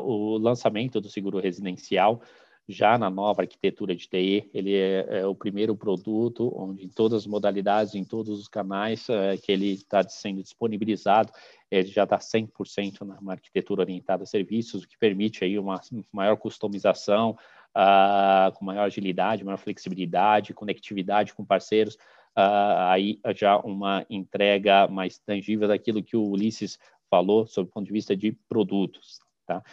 [0.04, 2.21] o lançamento do seguro residencial,
[2.67, 7.21] já na nova arquitetura de TI, ele é, é, o primeiro produto onde em todas
[7.21, 11.32] as modalidades, em todos os canais é, que ele está sendo disponibilizado,
[11.71, 15.80] ele já está 100% na arquitetura orientada a serviços, o que permite aí uma
[16.12, 17.38] maior customização,
[17.77, 25.17] uh, com maior agilidade, maior flexibilidade, conectividade com parceiros, uh, aí já uma entrega mais
[25.19, 29.63] tangível daquilo que o Ulisses falou sob o ponto de vista de produtos, tá?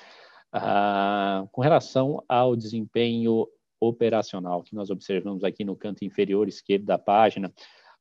[0.57, 3.49] Ah, com relação ao desempenho
[3.81, 7.53] operacional, que nós observamos aqui no canto inferior esquerdo da página,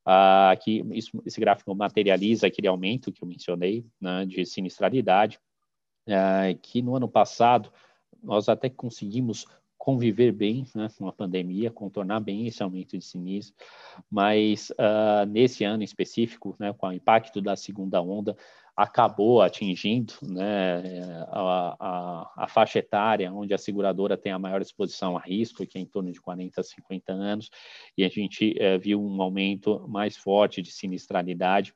[0.04, 5.40] ah, aqui isso, esse gráfico materializa aquele aumento que eu mencionei né, de sinistralidade,
[6.08, 7.72] ah, que no ano passado
[8.22, 13.54] nós até conseguimos conviver bem né, com a pandemia, contornar bem esse aumento de sinistro,
[14.10, 18.34] mas uh, nesse ano específico, né, com o impacto da segunda onda,
[18.76, 20.82] acabou atingindo né,
[21.28, 25.78] a, a, a, faixa etária onde a seguradora tem a maior exposição a risco, que
[25.78, 27.50] é em torno de 40 a 50 anos,
[27.96, 31.72] e a gente é, viu um aumento mais forte de sinistralidade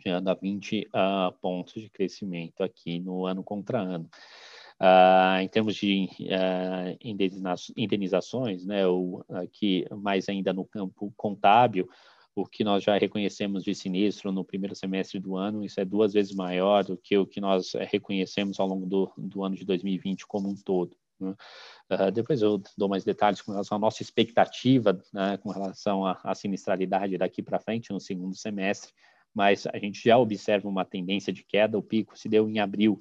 [0.00, 4.08] chegando a 20 uh, pontos de crescimento aqui no ano contra ano.
[4.80, 6.96] Uh, em termos de uh,
[7.76, 11.88] indenizações, né, ou aqui mais ainda no campo contábil,
[12.42, 16.12] o que nós já reconhecemos de sinistro no primeiro semestre do ano, isso é duas
[16.12, 19.64] vezes maior do que o que nós eh, reconhecemos ao longo do, do ano de
[19.64, 20.96] 2020 como um todo.
[21.20, 21.34] Né?
[21.90, 26.34] Uh, depois eu dou mais detalhes com relação à nossa expectativa né, com relação à,
[26.34, 28.92] sinistralidade daqui para frente no segundo semestre,
[29.34, 32.98] mas a gente já observa uma tendência de queda, o pico se deu em abril,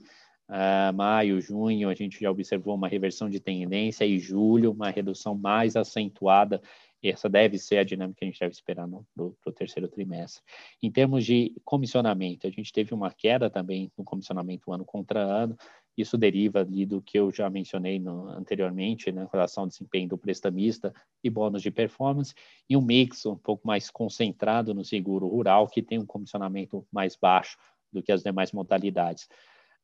[0.49, 5.35] Uh, maio, junho, a gente já observou uma reversão de tendência e julho, uma redução
[5.35, 6.61] mais acentuada
[7.03, 10.41] essa deve ser a dinâmica que a gente deve esperar no, o terceiro trimestre.
[10.81, 15.55] Em termos de comissionamento, a gente teve uma queda também no comissionamento ano contra ano.
[15.95, 20.09] Isso deriva ali do que eu já mencionei no, anteriormente, né, em relação ao desempenho
[20.09, 22.33] do prestamista e bônus de performance,
[22.69, 27.15] e um mix um pouco mais concentrado no seguro rural, que tem um comissionamento mais
[27.15, 27.57] baixo
[27.91, 29.27] do que as demais modalidades.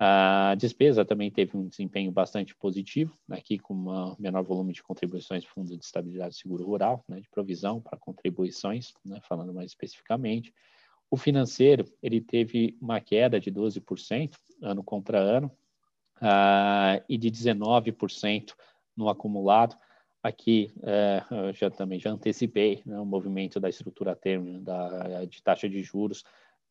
[0.06, 5.46] A despesa também teve um desempenho bastante positivo, aqui com um menor volume de contribuições
[5.46, 10.54] do Fundo de Estabilidade Seguro Rural, né, de provisão para contribuições, né, falando mais especificamente.
[11.10, 15.50] O financeiro, ele teve uma queda de 12% ano contra ano
[16.18, 18.56] uh, e de 19%
[18.98, 19.78] no acumulado.
[20.22, 25.70] Aqui, uh, já também já antecipei né, o movimento da estrutura termo da, de taxa
[25.70, 26.26] de juros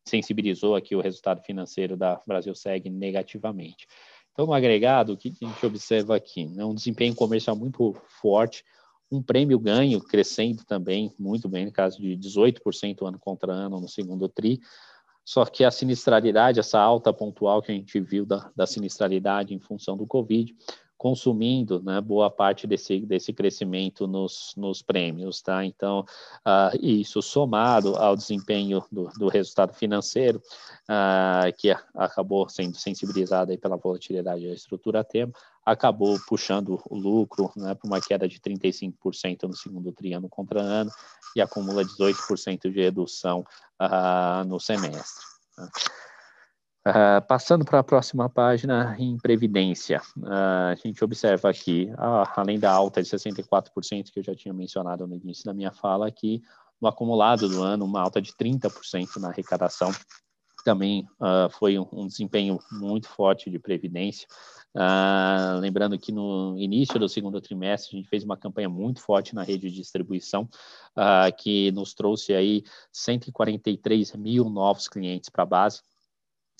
[0.05, 3.87] sensibilizou aqui o resultado financeiro da Brasil Seg negativamente.
[4.31, 6.45] Então, no agregado, o que a gente observa aqui?
[6.47, 6.65] Né?
[6.65, 8.65] Um desempenho comercial muito forte,
[9.11, 13.87] um prêmio ganho crescendo também muito bem, no caso de 18% ano contra ano no
[13.87, 14.59] segundo TRI,
[15.25, 19.59] só que a sinistralidade, essa alta pontual que a gente viu da, da sinistralidade em
[19.59, 20.53] função do Covid,
[21.03, 25.41] consumindo né, boa parte desse, desse crescimento nos, nos prêmios.
[25.41, 25.65] Tá?
[25.65, 26.05] Então,
[26.47, 30.41] uh, isso somado ao desempenho do, do resultado financeiro,
[30.83, 35.33] uh, que acabou sendo sensibilizado aí pela volatilidade da estrutura tema,
[35.65, 40.89] acabou puxando o lucro né, para uma queda de 35% no segundo triângulo contra ano
[41.35, 43.43] e acumula 18% de redução
[43.77, 45.25] uh, no semestre.
[45.53, 45.69] Tá?
[46.85, 52.59] Uh, passando para a próxima página, em Previdência, uh, a gente observa aqui, uh, além
[52.59, 56.41] da alta de 64% que eu já tinha mencionado no início da minha fala aqui,
[56.81, 59.93] no acumulado do ano, uma alta de 30% na arrecadação,
[60.65, 61.05] também
[61.51, 64.25] foi um, um, desempenho muito forte de Previdência.
[65.59, 69.43] lembrando que no início do segundo trimestre, a gente fez uma campanha muito forte na
[69.43, 70.47] rede de distribuição,
[71.37, 75.81] que nos trouxe aí 143 mil novos clientes para a base,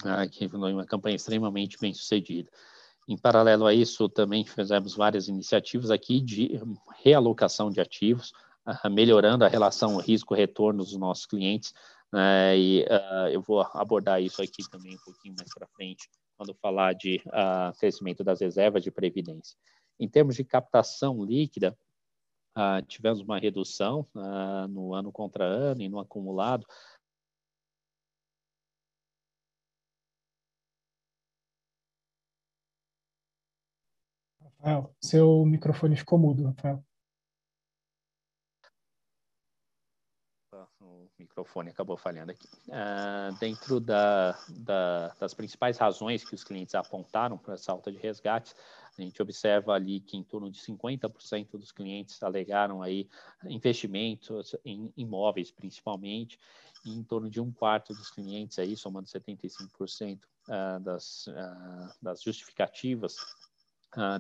[0.04, 2.50] ah, que foi uma campanha extremamente bem sucedida.
[3.08, 6.60] Em paralelo a isso, também fizemos várias iniciativas aqui de
[7.04, 8.32] realocação de ativos,
[8.66, 11.74] uh, melhorando a relação risco-retorno dos nossos clientes,
[12.12, 16.54] né, e uh, eu vou abordar isso aqui também um pouquinho mais para frente, quando
[16.56, 19.58] falar de uh, crescimento das reservas de previdência.
[20.00, 21.78] Em termos de captação líquida,
[22.88, 24.08] tivemos uma redução
[24.70, 26.66] no ano contra ano e no acumulado,
[34.64, 36.82] Rafael, seu microfone ficou mudo, Rafael.
[40.80, 42.48] O microfone acabou falhando aqui.
[42.70, 47.98] Uh, dentro da, da, das principais razões que os clientes apontaram para essa alta de
[47.98, 48.56] resgates,
[48.98, 53.10] a gente observa ali que em torno de 50% dos clientes alegaram aí
[53.44, 56.40] investimentos em imóveis, principalmente,
[56.86, 62.22] e em torno de um quarto dos clientes aí, somando 75% uh, das, uh, das
[62.22, 63.18] justificativas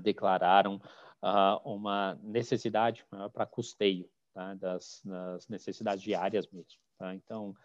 [0.01, 0.81] declararam
[1.21, 4.53] uh, uma necessidade uh, para custeio tá?
[4.55, 6.79] das, das, necessidades diárias mesmo.
[6.97, 7.15] Tá?
[7.15, 7.55] Então,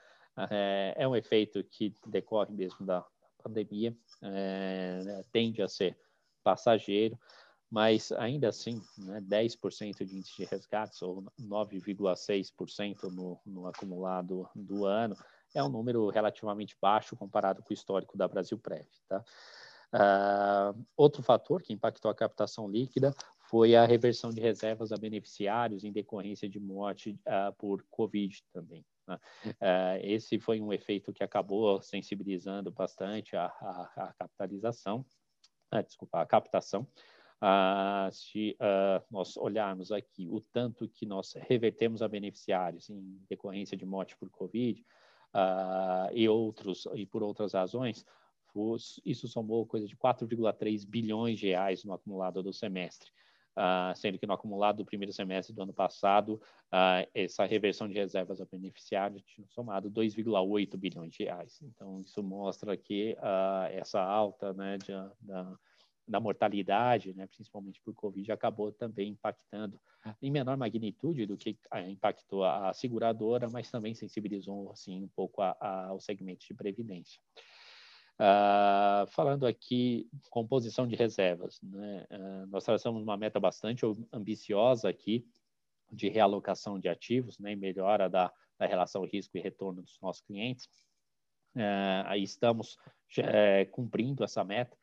[0.51, 3.05] é, é, um efeito que decorre mesmo da
[3.43, 5.99] pandemia, é, tende a ser
[6.45, 7.19] passageiro,
[7.71, 14.87] mas ainda assim, né, 10% de índice de resgates, ou 9,6% no, no acumulado do
[14.87, 15.17] ano,
[15.55, 18.87] é um número relativamente baixo comparado com o histórico da Brasil Prev.
[19.09, 19.23] Tá?
[19.95, 25.83] Uh, outro fator que impactou a captação líquida foi a reversão de reservas a beneficiários
[25.83, 28.85] em decorrência de morte uh, por Covid também.
[29.07, 29.19] Né?
[29.47, 35.07] Uh, esse foi um efeito que acabou sensibilizando bastante a, a, a capitalização,
[35.87, 36.87] desculpa, a captação.
[38.11, 38.57] se
[39.11, 44.31] nós olharmos aqui o tanto que nós revertemos a beneficiários em decorrência de morte por
[44.31, 44.85] Covid
[46.15, 48.05] e outros e por outras razões,
[49.05, 53.11] isso somou coisa de 4,3 bilhões de reais no acumulado do semestre.
[53.59, 56.41] uh, sendo que no acumulado do primeiro semestre do ano passado,
[56.73, 61.61] uh, essa reversão de reservas a beneficiários tinha somado 2,8 bilhões de reais.
[61.63, 65.59] Então, isso mostra que uh, essa alta né, de, da,
[66.09, 69.79] da mortalidade, né, principalmente por Covid, acabou também impactando
[70.23, 75.57] em menor magnitude do que impactou a seguradora, mas também sensibilizou assim um pouco a,
[75.61, 77.21] a, segmento de previdência.
[78.21, 82.05] Uh, falando aqui composição de reservas, né?
[82.11, 85.25] uh, nós traçamos uma meta bastante ambiciosa aqui
[85.91, 90.67] de realocação de ativos, né, melhora da, da relação risco e retorno dos nossos clientes.
[91.55, 92.77] Uh, aí estamos
[93.19, 94.77] é, cumprindo essa meta.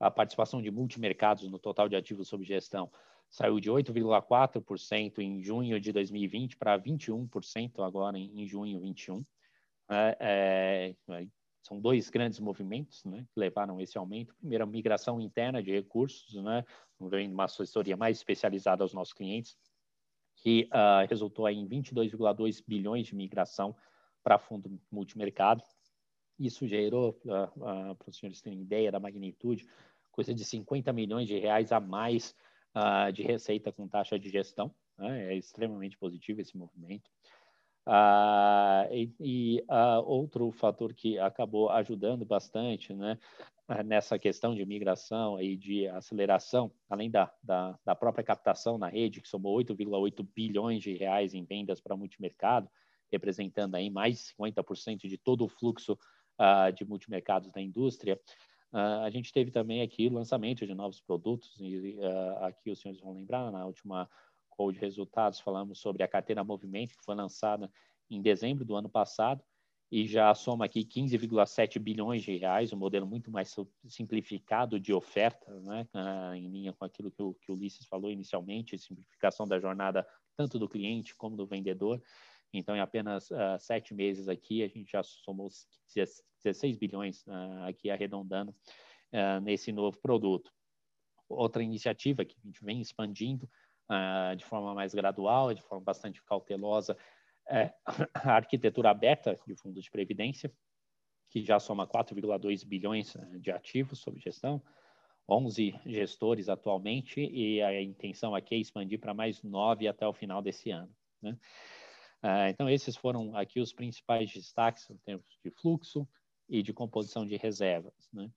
[0.00, 2.90] A participação de multimercados no total de ativos sob gestão
[3.28, 9.24] saiu de 8,4% em junho de 2020 para 21% agora em, em junho 21.
[9.90, 11.26] É, é,
[11.68, 14.34] são dois grandes movimentos né, que levaram esse aumento.
[14.36, 16.64] Primeiro, a migração interna de recursos, né,
[16.98, 19.56] vem uma assessoria mais especializada aos nossos clientes,
[20.36, 23.76] que uh, resultou em 22,2 bilhões de migração
[24.22, 25.62] para fundo multimercado.
[26.38, 29.68] Isso gerou, uh, uh, para os senhores terem ideia da magnitude,
[30.10, 32.34] coisa de 50 milhões de reais a mais
[33.12, 34.72] de receita com taxa de gestão.
[34.96, 35.32] Né?
[35.32, 37.10] É extremamente positivo esse movimento.
[37.90, 43.18] Ah, e, e ah, outro fator que acabou ajudando bastante né,
[43.82, 49.22] nessa questão de migração e de aceleração, além da, da, da própria captação na rede,
[49.22, 52.68] que somou 8,8 bilhões de reais em vendas para multimercado,
[53.10, 55.98] representando aí mais de 50% de todo o fluxo
[56.36, 58.20] ah, de multimercados da indústria,
[58.70, 63.00] Uh, a gente teve também aqui lançamento de novos produtos, e uh, aqui os senhores
[63.00, 64.06] vão lembrar, na última
[64.72, 67.70] de resultados, falamos sobre a carteira Movimento, que foi lançada
[68.10, 69.42] em dezembro do ano passado,
[69.90, 73.54] e já soma aqui 15,7 bilhões de reais, um modelo muito mais
[73.86, 78.10] simplificado de oferta, né, ah, em linha com aquilo que o, que o Ulisses falou
[78.10, 80.06] inicialmente, simplificação da jornada
[80.36, 82.02] tanto do cliente como do vendedor.
[82.52, 85.48] Então, em apenas uh, sete meses aqui, a gente já somou
[86.44, 88.54] 16 bilhões uh, aqui arredondando
[89.12, 90.50] uh, nesse novo produto.
[91.28, 93.48] Outra iniciativa que a gente vem expandindo
[93.90, 96.96] uh, de forma mais gradual, de forma bastante cautelosa,
[97.48, 97.72] é
[98.14, 100.52] a arquitetura aberta de fundos de previdência,
[101.30, 104.62] que já soma 4,2 bilhões eh, de ativos sob gestão,
[105.28, 110.40] 11 gestores atualmente, e a intenção aqui é expandir para mais nove até o final
[110.40, 110.90] desse ano.
[111.20, 111.36] Né?
[112.22, 116.08] Uh, então, esses foram aqui os principais destaques em termos de fluxo
[116.48, 118.08] e de composição de reservas.
[118.10, 118.30] Né?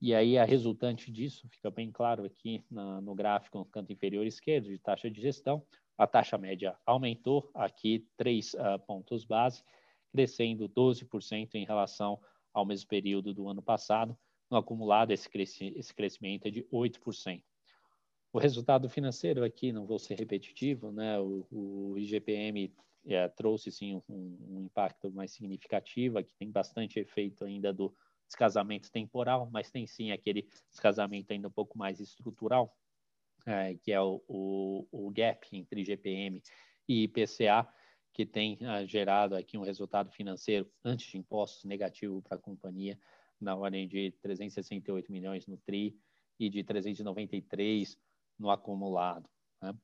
[0.00, 4.24] E aí, a resultante disso, fica bem claro aqui na, no gráfico no canto inferior
[4.24, 5.64] esquerdo, de taxa de gestão,
[5.96, 9.64] a taxa média aumentou aqui três uh, pontos base,
[10.12, 12.20] crescendo 12% em relação
[12.54, 14.16] ao mesmo período do ano passado.
[14.48, 17.42] No acumulado, esse, cresci esse crescimento é de 8%.
[18.32, 21.18] O resultado financeiro aqui, não vou ser repetitivo, né?
[21.18, 22.72] o, o IGPM
[23.06, 27.92] é, trouxe sim um, um, impacto mais significativo, que tem bastante efeito ainda do
[28.28, 32.76] descasamento temporal, mas tem sim aquele descasamento ainda um pouco mais estrutural,
[33.46, 36.42] é, que é o, o, o, gap entre GPM
[36.86, 37.66] e IPCA,
[38.12, 42.98] que tem uh, gerado aqui um resultado financeiro antes de impostos negativo para a companhia,
[43.40, 45.96] na ordem de 368 milhões no TRI
[46.38, 47.98] e de 393
[48.38, 49.28] no acumulado.
[49.62, 49.74] Né?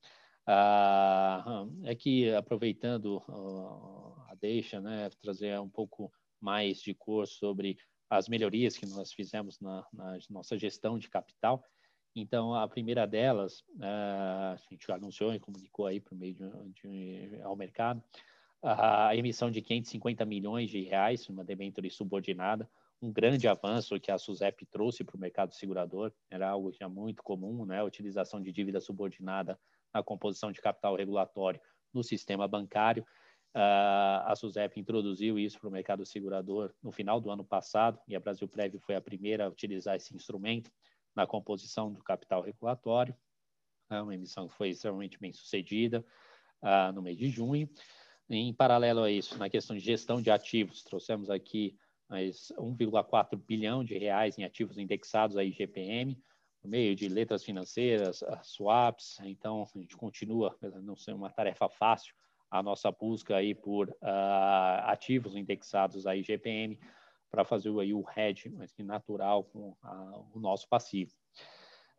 [0.47, 7.79] Ah, é que, aproveitando uh, a deixa, né, trazer um pouco mais de cor sobre
[8.09, 11.65] as melhorias que nós fizemos na, na nossa gestão de capital.
[12.15, 17.41] Então, a primeira delas, uh, a gente anunciou e comunicou aí por meio de, de,
[17.43, 18.03] ao mercado,
[18.63, 22.69] a emissão de 550 milhões de reais, uma debênture subordinada,
[23.03, 27.23] um grande avanço que a SUSEP trouxe para o mercado segurador, era algo já muito
[27.23, 27.81] comum, né?
[27.81, 29.59] a utilização de dívida subordinada
[29.93, 31.61] na composição de capital regulatório
[31.93, 33.07] no sistema bancário.
[33.55, 38.17] Uh, a SUSEP introduziu isso para o mercado segurador no final do ano passado, e
[38.17, 40.73] a Brasil Prévio foi a primeira a utilizar esse instrumento
[41.15, 43.17] na composição do capital regulatório,
[43.91, 46.05] é uma emissão que foi extremamente bem sucedida
[46.63, 47.69] uh, no mês de junho.
[48.29, 51.77] Em paralelo a isso, na questão de gestão de ativos, trouxemos aqui
[52.11, 56.19] 1,4 bilhão de reais em ativos indexados à IGPM,
[56.61, 59.19] por meio de letras financeiras, swaps.
[59.25, 62.15] Então, a gente continua, não ser uma tarefa fácil,
[62.51, 66.79] a nossa busca aí por uh, ativos indexados à IGPM,
[67.31, 71.13] para fazer aí o hedge natural com a, o nosso passivo.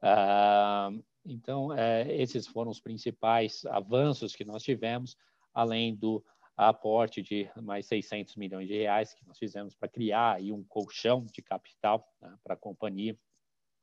[0.01, 5.17] Uh, então, é, esses foram os principais avanços que nós tivemos,
[5.53, 6.23] além do
[6.55, 11.25] aporte de mais 600 milhões de reais que nós fizemos para criar aí um colchão
[11.25, 13.17] de capital né, para a companhia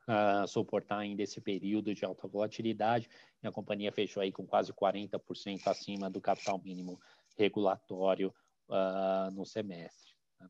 [0.09, 3.09] uh, suportar ainda esse período de alta volatilidade
[3.43, 7.01] e a companhia fechou aí com quase 40% acima do capital mínimo
[7.37, 8.35] regulatório
[8.69, 10.15] uh, no semestre.
[10.41, 10.49] Né?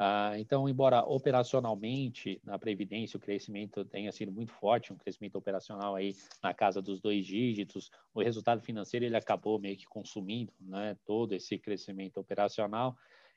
[0.00, 5.94] Uh, então, embora operacionalmente na Previdência o crescimento tenha sido muito forte, um crescimento operacional
[5.94, 10.96] aí na casa dos dois dígitos, o resultado financeiro ele acabou meio que consumindo né,
[11.04, 12.96] todo esse crescimento operacional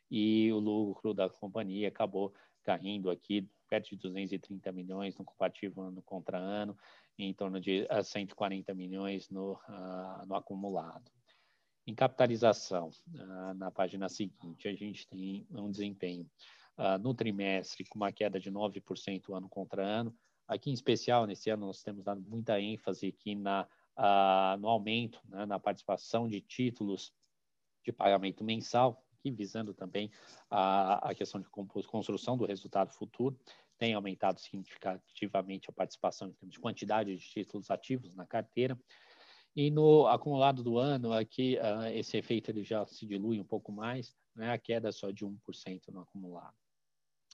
[0.09, 2.33] e o lucro da companhia acabou
[2.63, 6.77] caindo aqui perto de 230 milhões no comparativo ano contra ano,
[7.17, 11.11] em torno de 140 ah, milhões no, uh, no acumulado.
[11.87, 16.29] Em capitalização, uh, na página seguinte, a gente tem um desempenho
[16.77, 20.15] uh, no trimestre com uma queda de 9% ano contra ano.
[20.47, 23.67] Aqui, em especial, nesse ano, nós temos dado muita ênfase aqui na,
[24.59, 27.11] no aumento, né, na participação de títulos
[27.83, 30.11] de pagamento mensal, aqui visando também
[30.49, 31.47] a, a questão de
[31.87, 33.39] construção do resultado futuro
[33.77, 38.77] tem aumentado significativamente a participação em termos de quantidade de títulos ativos na carteira.
[39.55, 43.71] E no acumulado do ano, aqui uh, esse efeito ele já se dilui um pouco
[43.71, 44.51] mais, né?
[44.51, 45.37] a queda só de 1%
[45.89, 46.55] no acumulado.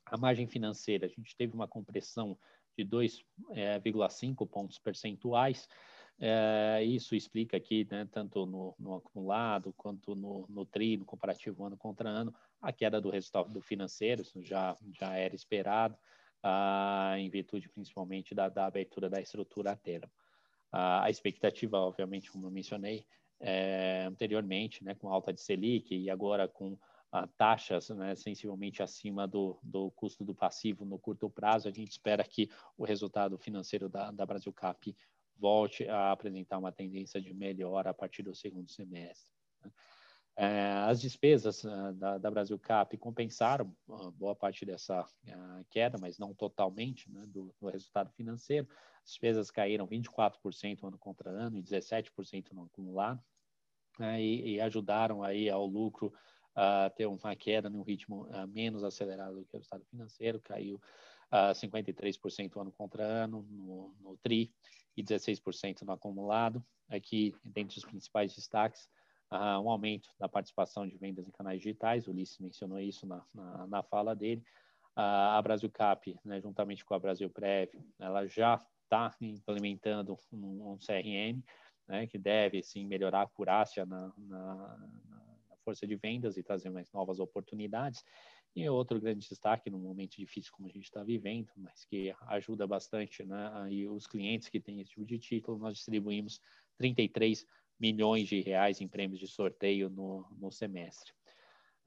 [0.05, 2.37] A margem financeira, a gente teve uma compressão
[2.77, 3.23] de 2,5
[3.53, 5.67] é, pontos percentuais.
[6.19, 11.63] É, isso explica aqui, né, tanto no, no, acumulado quanto no, no TRI, no comparativo
[11.63, 15.97] ano contra ano, a queda do resultado financeiro, isso já, já era esperado
[16.43, 20.11] ah, em virtude principalmente da, da, abertura da estrutura termo.
[20.71, 23.05] Ah, a expectativa, obviamente, como eu mencionei
[23.39, 26.77] é, anteriormente, né, com alta de Selic e agora com
[27.11, 31.91] ah, taxas né, sensivelmente acima do, do custo do passivo no curto prazo, a gente
[31.91, 34.95] espera que o resultado financeiro da, da Brasil Cap
[35.37, 39.31] volte a apresentar uma tendência de melhora a partir do segundo semestre.
[39.63, 39.71] Né.
[40.41, 45.97] É, as despesas uh, da, da, Brasil Cap compensaram uh, boa parte dessa uh, queda,
[45.99, 48.65] mas não totalmente, né, do, do, resultado financeiro.
[49.03, 53.21] As despesas caíram 24% ano contra ano e 17% no acumulado,
[53.99, 56.13] né, e, e, ajudaram aí ao lucro
[56.55, 60.81] a ter uma queda num ritmo menos acelerado do que o resultado financeiro, caiu
[61.33, 64.53] uh, 53% ano contra ano no, no TRI
[64.95, 66.63] e 16% no acumulado.
[66.87, 68.89] Aqui, dentre os principais destaques,
[69.31, 73.23] uh, um aumento da participação de vendas em canais digitais, o Ulisses mencionou isso na,
[73.33, 74.43] na, na fala dele.
[74.97, 77.69] Uh, a Brasil Cap, né, juntamente com a Brasil Prev,
[77.99, 81.41] ela já está implementando um, um CRM,
[81.87, 84.77] né, que deve sim melhorar a acurácia na, na,
[85.07, 88.03] na, força de vendas e trazer mais novas oportunidades.
[88.55, 92.65] E outro grande destaque num momento difícil como a gente está vivendo, mas que ajuda
[92.65, 96.41] bastante né, aí os clientes que têm esse tipo de título, nós distribuímos
[96.77, 97.45] 33
[97.79, 101.13] milhões de reais em prêmios de sorteio no, no semestre.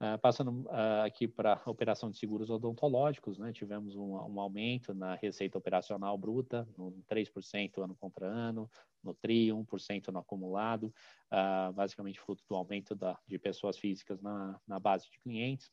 [0.01, 4.93] Uh, passando uh, aqui para a operação de seguros odontológicos, né, tivemos um, um, aumento
[4.93, 8.69] na receita operacional bruta, no 3% ano contra ano,
[9.01, 10.93] no TRI, 1% no acumulado,
[11.31, 15.71] uh, basicamente fruto do aumento da, de pessoas físicas na, na base de clientes.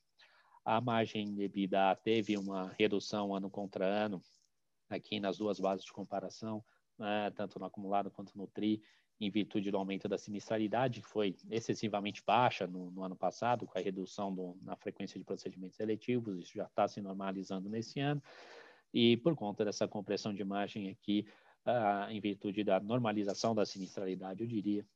[0.64, 4.22] A margem de EBITDA teve uma redução ano contra ano,
[4.88, 6.62] aqui nas duas bases de comparação,
[6.96, 8.80] né, tanto no acumulado quanto no TRI,
[9.20, 13.78] em virtude do aumento da sinistralidade, que foi excessivamente baixa no, no ano passado, com
[13.78, 18.22] a redução do, na frequência de procedimentos eletivos, isso já está se normalizando nesse ano,
[18.94, 21.26] e por conta dessa compressão de margem aqui,
[21.66, 24.86] uh, em virtude da normalização da sinistralidade, eu diria,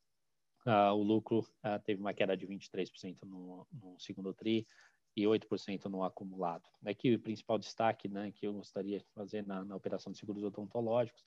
[0.66, 4.66] uh, o lucro uh, teve uma queda de 23% no, no segundo TRI,
[5.16, 6.68] e 8% no acumulado.
[6.84, 10.42] Aqui o principal destaque né, que eu gostaria de fazer na, na operação de seguros
[10.42, 11.24] odontológicos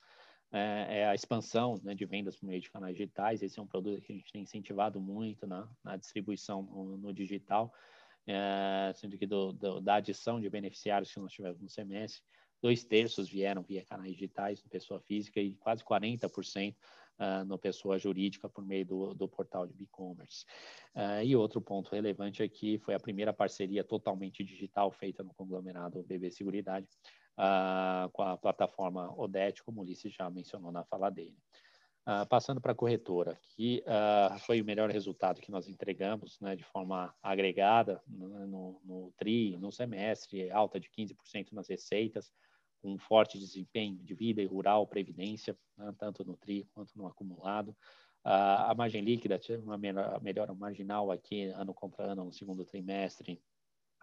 [0.51, 3.41] é, é a expansão né, de vendas por meio de canais digitais.
[3.41, 7.13] Esse é um produto que a gente tem incentivado muito na, na distribuição no, no
[7.13, 7.73] digital,
[8.25, 12.21] é, sendo que do, do, da adição de beneficiários que nós tivemos no semestre,
[12.61, 16.75] dois terços vieram via canais digitais, no pessoa física, e quase 40%
[17.19, 20.45] uh, no pessoa jurídica por meio do, do portal de e-commerce.
[20.95, 26.03] Uh, e outro ponto relevante aqui foi a primeira parceria totalmente digital feita no conglomerado
[26.03, 26.87] BB Seguridade,
[27.37, 31.37] uh, com a plataforma Odet, como o Ulisses já mencionou na fala dele.
[32.07, 36.55] Uh, passando para a corretora, que uh, foi o melhor resultado que nós entregamos né,
[36.55, 42.31] de forma agregada né, no, no, TRI, no semestre, alta de 15% nas receitas,
[42.81, 47.75] um forte desempenho de vida e rural, previdência, né, tanto no TRI quanto no acumulado.
[48.25, 53.41] Uh, a margem líquida teve uma melhora marginal aqui, ano contra ano, no segundo trimestre,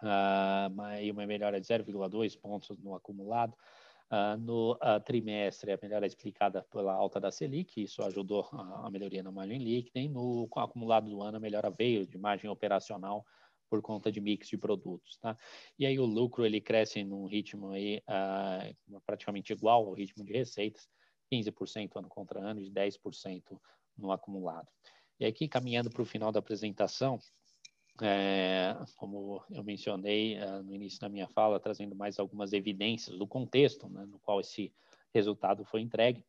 [0.05, 3.55] uh, uma melhora de 0,2 pontos no acumulado.
[4.11, 8.85] Uh, no uh, trimestre, a melhora é explicada pela alta da Selic, isso ajudou a,
[8.85, 12.47] a melhoria na margem líquida, e no acumulado do ano, a melhora veio de margem
[12.47, 13.25] operacional
[13.67, 15.35] por conta de mix de produtos, tá?
[15.77, 20.31] E aí o lucro, ele cresce num ritmo aí uh, praticamente igual ao ritmo de
[20.31, 20.87] receitas,
[21.33, 23.59] 15% ano contra ano e 10%
[23.97, 24.67] no acumulado.
[25.19, 27.19] E aqui, caminhando para o final da apresentação,
[28.01, 33.25] é, como eu mencionei uh, no início da minha fala, trazendo mais algumas evidências do
[33.25, 34.73] contexto né, no qual esse
[35.13, 36.25] resultado foi entregue.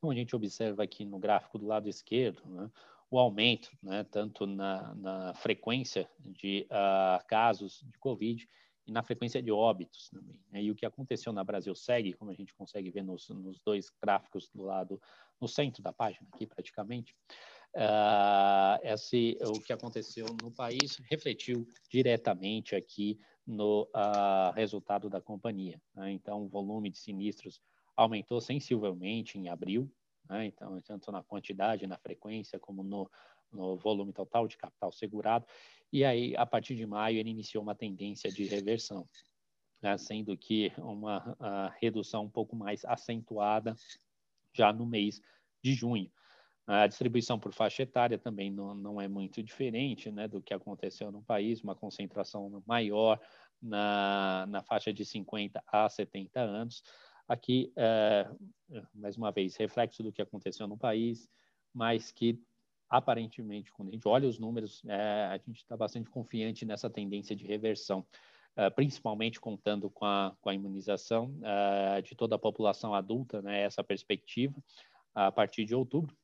[0.00, 2.70] Como a gente observa aqui no gráfico do lado esquerdo, né,
[3.10, 8.48] o aumento, né, tanto na, na, frequência de uh, casos de Covid
[8.86, 10.40] e na frequência de óbitos também.
[10.50, 13.60] Né, e o que aconteceu na Brasil segue, como a gente consegue ver nos, nos
[13.60, 15.00] dois gráficos do lado,
[15.40, 17.14] no centro da página aqui praticamente,
[17.74, 25.80] Uh, esse, o que aconteceu no país refletiu diretamente aqui no uh, resultado da companhia.
[25.94, 26.12] Né?
[26.12, 27.60] Então, o volume de sinistros
[27.96, 29.90] aumentou sensivelmente em abril,
[30.28, 30.46] né?
[30.46, 33.10] então, tanto na quantidade, na frequência, como no,
[33.50, 35.46] no volume total de capital segurado.
[35.90, 39.08] E aí, a partir de maio, ele iniciou uma tendência de reversão,
[39.80, 39.96] né?
[39.96, 43.74] sendo que uma redução um pouco mais acentuada
[44.52, 45.22] já no mês
[45.62, 46.10] de junho.
[46.66, 51.10] A distribuição por faixa etária também não, não é muito diferente né, do que aconteceu
[51.10, 53.20] no país, uma concentração maior
[53.60, 56.84] na, na faixa de 50 a 70 anos.
[57.26, 58.28] Aqui, é,
[58.94, 61.28] mais uma vez, reflexo do que aconteceu no país,
[61.74, 62.40] mas que
[62.88, 67.34] aparentemente, quando a gente olha os números, é, a gente está bastante confiante nessa tendência
[67.34, 68.06] de reversão,
[68.54, 73.62] é, principalmente contando com a, com a imunização é, de toda a população adulta, né,
[73.62, 74.62] essa perspectiva,
[75.14, 76.14] a partir de outubro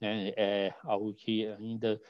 [0.00, 0.32] né?
[0.36, 2.00] É algo que ainda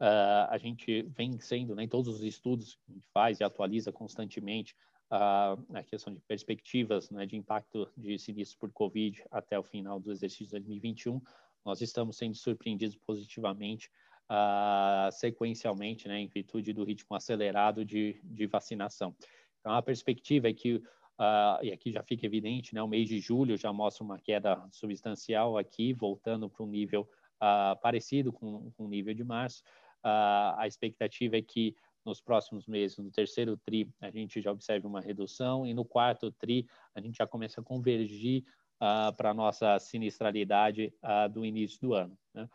[0.00, 3.44] uh, a gente vem sendo, né, em todos os estudos que a gente faz e
[3.44, 4.74] atualiza constantemente
[5.10, 10.00] uh, a questão de perspectivas né, de impacto de sinistros por Covid até o final
[10.00, 11.20] do exercício 2021,
[11.64, 13.90] nós estamos sendo surpreendidos positivamente
[14.30, 19.14] uh, sequencialmente, né, em virtude do ritmo acelerado de, de vacinação.
[19.60, 20.82] Então, a perspectiva é que
[21.18, 24.62] Uh, e aqui já fica evidente, né, o mês de julho já mostra uma queda
[24.70, 27.08] substancial aqui, voltando para um nível
[27.42, 29.62] uh, parecido com, com o nível de março.
[30.04, 31.74] Uh, a expectativa é que
[32.04, 36.30] nos próximos meses, no terceiro TRI, a gente já observe uma redução, e no quarto
[36.30, 36.64] TRI,
[36.94, 38.44] a gente já começa a convergir
[38.76, 42.16] uh, para a nossa sinistralidade uh, do início do ano.
[42.32, 42.48] Né?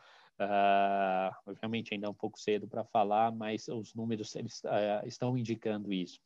[1.45, 4.63] Obviamente ainda é um pouco cedo para falar, mas os números eles,
[5.05, 6.19] estão indicando isso.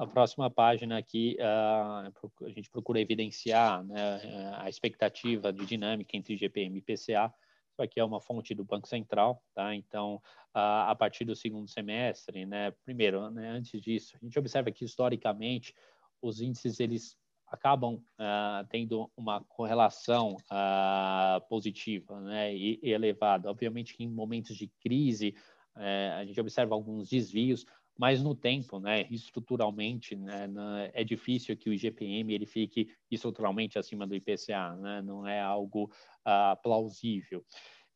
[0.00, 6.38] A próxima página aqui, uh, a gente procura evidenciar né, a expectativa de dinâmica entre
[6.38, 7.30] GPM e PCA.
[7.70, 9.74] Isso aqui é uma fonte do Banco Central, tá?
[9.74, 10.14] Então,
[10.54, 14.86] uh, a partir do segundo semestre, né, primeiro, né, antes disso, a gente observa que
[14.86, 15.74] historicamente
[16.22, 17.14] os índices eles
[17.46, 23.50] acabam uh, tendo uma correlação uh, positiva né, e, elevada.
[23.50, 25.34] Obviamente em momentos de crise
[25.76, 27.66] uh, a gente observa alguns desvios,
[28.00, 30.48] mas no tempo, né, estruturalmente, né,
[30.94, 35.84] é difícil que o IGPM ele fique estruturalmente acima do IPCA, né, não é algo
[36.26, 37.44] uh, plausível.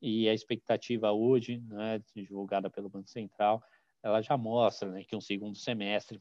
[0.02, 3.62] E a expectativa hoje, né, divulgada pelo Banco Central,
[4.02, 6.20] ela já mostra né, que um segundo semestre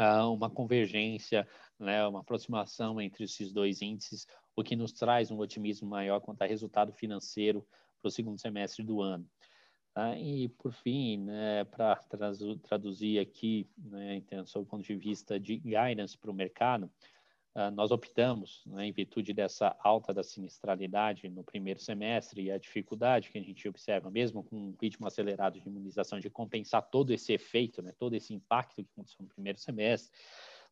[0.00, 1.46] uh, uma convergência,
[1.78, 4.26] né, uma aproximação entre esses dois índices,
[4.56, 7.64] o que nos traz um otimismo maior quanto a resultado financeiro
[8.02, 9.30] para o segundo semestre do ano.
[9.98, 11.96] Ah, e, por fim, né, para
[12.62, 16.90] traduzir aqui, né, então, sob o ponto de vista de guidance para o mercado,
[17.54, 22.58] ah, nós optamos, né, em virtude dessa alta da sinistralidade no primeiro semestre e a
[22.58, 27.10] dificuldade que a gente observa, mesmo com um ritmo acelerado de imunização, de compensar todo
[27.10, 30.12] esse efeito, né, todo esse impacto que aconteceu no primeiro semestre,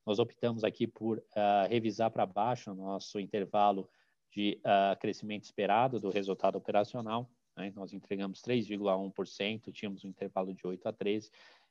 [0.04, 3.88] nós optamos aqui por uh, revisar para baixo o nosso intervalo
[4.30, 7.26] de uh, crescimento esperado do resultado operacional
[7.56, 7.72] né?
[7.74, 11.30] Nós entregamos 3,1%, tínhamos um intervalo de 8 a 13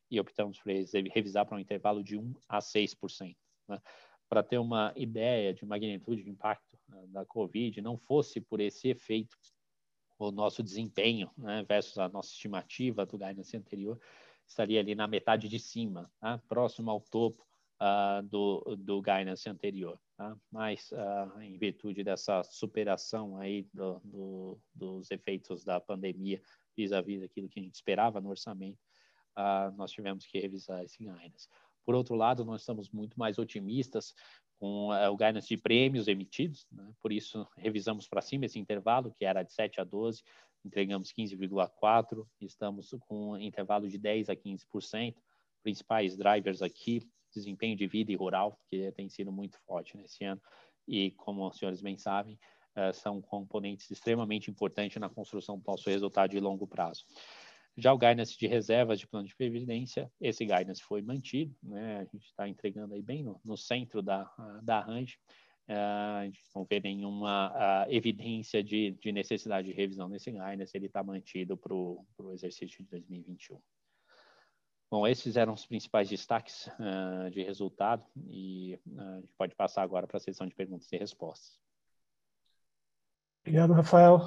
[0.10, 0.72] e optamos por
[1.12, 3.36] revisar para um intervalo de 1 a 6%.
[3.68, 3.82] Né?
[4.30, 8.90] Para ter uma ideia de magnitude de impacto né, da Covid, não fosse por esse
[8.90, 9.38] efeito,
[10.18, 14.00] o nosso desempenho né, versus a nossa estimativa do guidance anterior
[14.46, 16.38] estaria ali na metade de cima, tá?
[16.48, 17.44] próximo ao topo
[17.82, 20.00] uh, do, do guidance anterior.
[20.16, 20.38] Tá?
[20.51, 26.41] Mas, uh, em virtude dessa superação aí do, do, dos efeitos da pandemia
[26.76, 28.80] vis-à-vis -vis aquilo que a gente esperava no orçamento,
[29.38, 31.47] uh, nós tivemos que revisar esse guidance.
[31.84, 34.14] Por outro lado, nós estamos muito mais otimistas
[34.59, 36.93] com uh, o guidance de prêmios emitidos, né?
[37.01, 40.24] por isso revisamos para cima esse intervalo, que era de 7 a 12,
[40.64, 45.16] entregamos 15,4%, estamos com um intervalo de 10 a 15%.
[45.64, 47.01] Principais drivers aqui,
[47.34, 50.41] desempenho de vida e rural, que tem sido muito forte nesse ano,
[50.88, 52.38] e como os senhores bem sabem,
[52.78, 57.03] uh, são componentes extremamente importantes na construção do nosso resultado de longo prazo.
[57.76, 62.01] Já o guidance de reservas de plano de previdência, esse guidance foi mantido, né?
[62.01, 65.18] a gente está entregando aí bem no, no centro da, da range,
[65.68, 70.78] uh, a gente não vê nenhuma uh, evidência de, de, necessidade de revisão desse guidance,
[70.78, 73.59] ele está mantido para o exercício de 2021.
[74.94, 80.06] Bom, esses eram os principais destaques uh, de resultado e a gente pode passar agora
[80.06, 81.60] para a sessão de perguntas e respostas.
[83.41, 84.22] Obrigado, Rafael.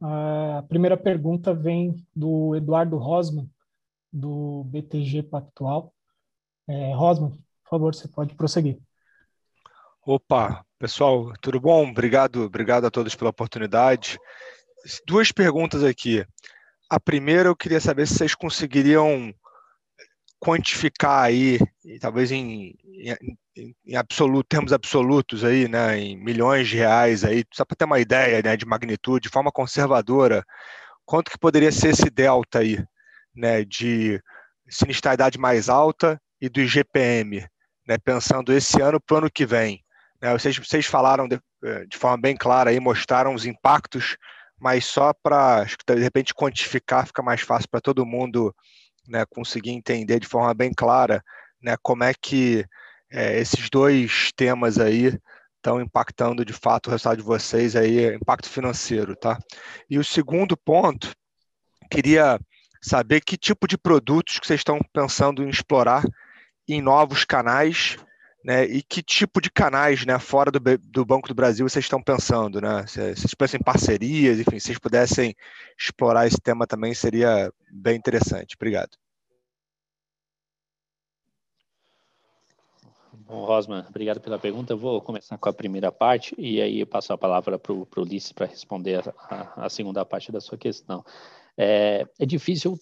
[0.00, 3.50] A primeira pergunta vem do Eduardo Rosman,
[4.12, 5.92] do BTG Pactual.
[6.68, 7.32] É, Rosman,
[7.64, 8.78] por favor, você pode prosseguir.
[10.06, 11.90] Opa, pessoal, tudo bom?
[11.90, 14.20] Obrigado, obrigado a todos pela oportunidade.
[15.04, 16.24] Duas perguntas aqui.
[16.88, 19.34] A primeira, eu queria saber se vocês conseguiriam
[20.40, 21.58] quantificar aí,
[22.00, 22.74] talvez em,
[23.56, 27.84] em, em absoluto, termos absolutos aí, né, em milhões de reais aí, só para ter
[27.84, 30.44] uma ideia, né, de magnitude, de forma conservadora,
[31.04, 32.84] quanto que poderia ser esse delta aí,
[33.34, 34.20] né, de
[34.68, 37.46] sinistralidade mais alta e do IGPM,
[37.86, 39.82] né, pensando esse ano para o ano que vem.
[40.20, 40.32] Né?
[40.32, 44.16] Vocês, vocês falaram de, eh, de, forma bem clara aí, mostraram os impactos,
[44.58, 48.54] mas só para, de repente, quantificar, fica mais fácil para todo mundo
[49.08, 51.22] né, conseguir entender de forma bem clara
[51.62, 52.64] né, como é que
[53.10, 55.18] é, esses dois temas aí
[55.56, 59.38] estão impactando de fato o resultado de vocês aí, impacto financeiro, tá?
[59.90, 61.12] E o segundo ponto,
[61.90, 62.38] queria
[62.80, 66.04] saber que tipo de produtos que vocês estão pensando em explorar
[66.68, 67.96] em novos canais
[68.46, 72.00] né, e que tipo de canais né, fora do, do Banco do Brasil vocês estão
[72.00, 72.60] pensando?
[72.60, 72.84] Né?
[72.86, 75.34] Vocês pensam em parcerias, enfim, se vocês pudessem
[75.76, 78.54] explorar esse tema também seria bem interessante.
[78.54, 78.90] Obrigado.
[83.12, 84.74] Bom, Rosman, obrigado pela pergunta.
[84.74, 87.88] Eu vou começar com a primeira parte e aí eu passo a palavra para o
[87.96, 91.04] Ulisses para responder a, a, a, segunda parte da sua questão.
[91.58, 92.78] É, é difícil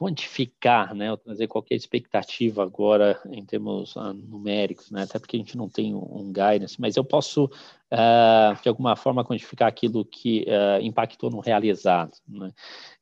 [0.00, 5.38] quantificar, né, ou trazer qualquer expectativa agora em termos uh, numéricos, né, até porque a
[5.38, 10.46] gente não tem um, guidance, mas eu posso, uh, de alguma forma, quantificar aquilo que
[10.48, 12.12] uh, impactou no realizado.
[12.26, 12.50] Né?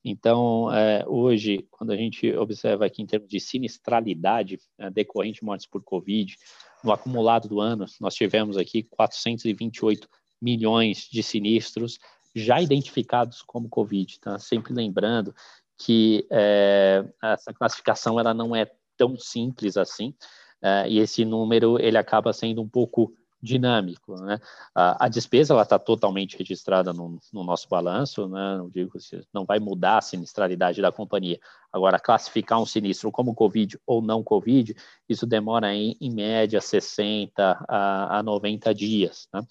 [0.05, 4.59] Então, eh, hoje, quando a gente observa aqui em termos de sinistralidade
[4.93, 6.35] decorrente de mortes por Covid,
[6.83, 10.09] no acumulado do ano, nós tivemos aqui 428
[10.41, 11.99] milhões de sinistros
[12.35, 14.39] já identificados como Covid, tá?
[14.39, 15.35] Sempre lembrando
[15.79, 20.13] que é, essa classificação ela não é tão simples assim,
[20.61, 24.41] é, e esse número ele acaba sendo um pouco dinâmico, né?
[24.75, 28.57] A, a despesa ela está totalmente registrada no, no, nosso balanço, né?
[28.59, 28.91] Não digo
[29.33, 31.39] não vai mudar a sinistralidade da companhia.
[31.73, 34.75] Agora classificar um sinistro como COVID ou não COVID,
[35.09, 39.43] isso demora em, em média 60 a, a 90 dias, né?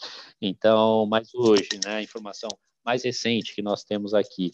[0.41, 1.95] Então, mas hoje, né?
[1.95, 2.49] A informação
[2.85, 4.51] mais recente que nós temos aqui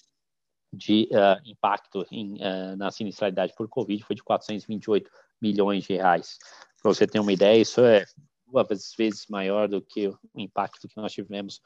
[0.73, 5.09] de uh, impacto em, uh, na sinistralidade por Covid foi de 428
[5.39, 6.39] milhões de reais.
[6.81, 8.03] Para você ter uma ideia, isso é
[8.47, 11.61] duas vezes maior do que o impacto que nós tivemos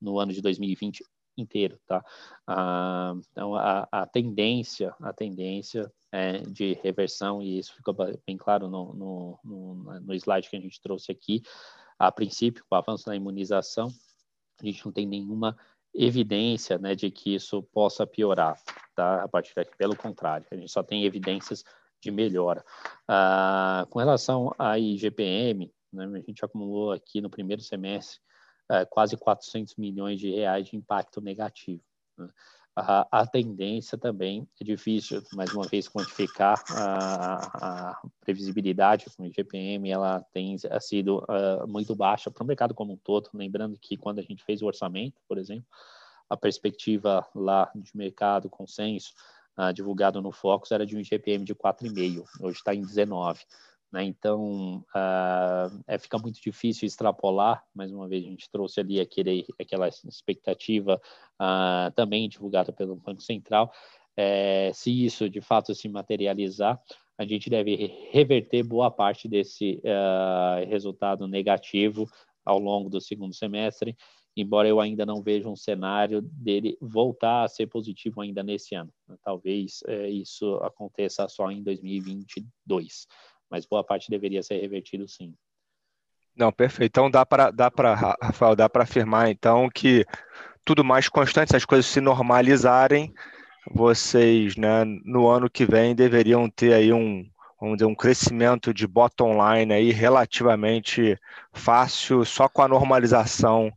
[0.00, 1.02] no ano de 2020
[1.36, 2.02] inteiro, tá?
[2.48, 7.94] Uh, então a, a, tendência, a tendência é de reversão e isso ficou
[8.26, 11.42] bem claro no, no, no, no slide que a gente trouxe aqui.
[11.98, 13.88] A princípio, com o avanço da imunização,
[14.60, 15.56] a gente não tem nenhuma
[15.96, 18.60] evidência né, de que isso possa piorar,
[18.94, 19.22] tá?
[19.22, 21.64] A partir daqui, pelo contrário, a gente só tem evidências
[22.00, 22.64] de melhora.
[23.08, 28.20] Ah, com relação à IGPM, né, a gente acumulou aqui no primeiro semestre
[28.68, 31.82] ah, quase 400 milhões de reais de impacto negativo.
[32.18, 32.28] Né?
[32.78, 39.26] A, a, tendência também é difícil, mais uma vez, quantificar a, a previsibilidade com o
[39.26, 43.30] IGPM, ela tem sido uh, muito baixa para o mercado como um todo.
[43.32, 45.64] Lembrando que quando a gente fez o orçamento, por exemplo,
[46.28, 49.14] a perspectiva lá de mercado, consenso,
[49.58, 53.40] uh, divulgado no Focus, era de um IGPM de 4,5, hoje está em 19.
[53.96, 54.04] Né?
[54.04, 57.64] Então, uh, é, fica muito difícil extrapolar.
[57.74, 61.00] Mais uma vez, a gente trouxe ali aquele, aquela expectativa
[61.40, 63.72] uh, também divulgada pelo Banco Central.
[64.14, 66.78] É, se isso de fato se materializar,
[67.16, 67.74] a gente deve
[68.12, 72.06] reverter boa parte desse uh, resultado negativo
[72.44, 73.96] ao longo do segundo semestre,
[74.36, 78.92] embora eu ainda não veja um cenário dele voltar a ser positivo ainda nesse ano.
[79.24, 83.06] Talvez é, isso aconteça só em 2022
[83.50, 85.34] mas boa parte deveria ser revertido sim.
[86.36, 86.90] Não, perfeito.
[86.90, 90.04] Então dá para dá para Rafael, dá para afirmar então que
[90.64, 93.14] tudo mais constante, se as coisas se normalizarem,
[93.70, 97.24] vocês, né, no ano que vem deveriam ter aí um
[97.58, 101.18] vamos dizer, um crescimento de bottom line aí relativamente
[101.52, 103.72] fácil, só com a normalização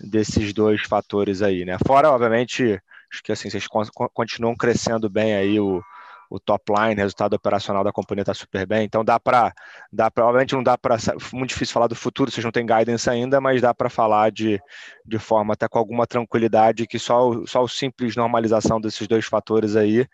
[0.00, 1.76] desses dois fatores aí, né?
[1.86, 2.80] Fora, obviamente,
[3.12, 3.66] acho que assim, vocês
[4.14, 5.82] continuam crescendo bem aí o,
[6.30, 8.84] o top line, resultado operacional da companhia está super bem.
[8.84, 9.52] Então dá para,
[9.92, 10.96] dá pra, obviamente não dá para,
[11.32, 14.60] muito difícil falar do futuro, vocês não têm guidance ainda, mas dá para falar de,
[15.04, 19.76] de forma até com alguma tranquilidade que só, só o simples normalização desses dois fatores
[19.76, 20.06] aí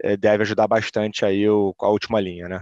[0.00, 2.58] é, deve ajudar bastante aí o, a última linha, né?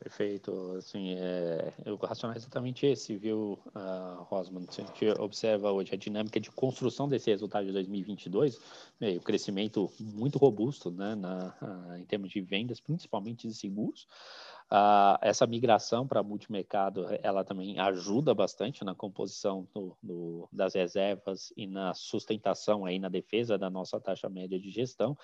[0.00, 0.76] Perfeito.
[0.78, 4.66] Assim, é, o racional é exatamente esse, viu, uh, Rosman?
[4.70, 8.58] Se a gente observa hoje a dinâmica de construção desse resultado de 2022,
[8.98, 14.06] é, o crescimento muito robusto né, na, uh, em termos de vendas, principalmente de seguros.
[14.72, 21.52] Uh, essa migração para multimercado, ela também ajuda bastante na composição do, do, das reservas
[21.54, 25.14] e na sustentação aí na defesa da nossa taxa média de gestão.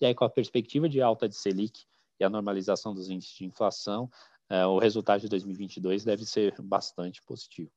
[0.00, 1.84] E aí, com a perspectiva de alta de Selic,
[2.20, 4.10] e a normalização dos índices de inflação,
[4.48, 7.70] é, o resultado de 2022 deve ser bastante positivo.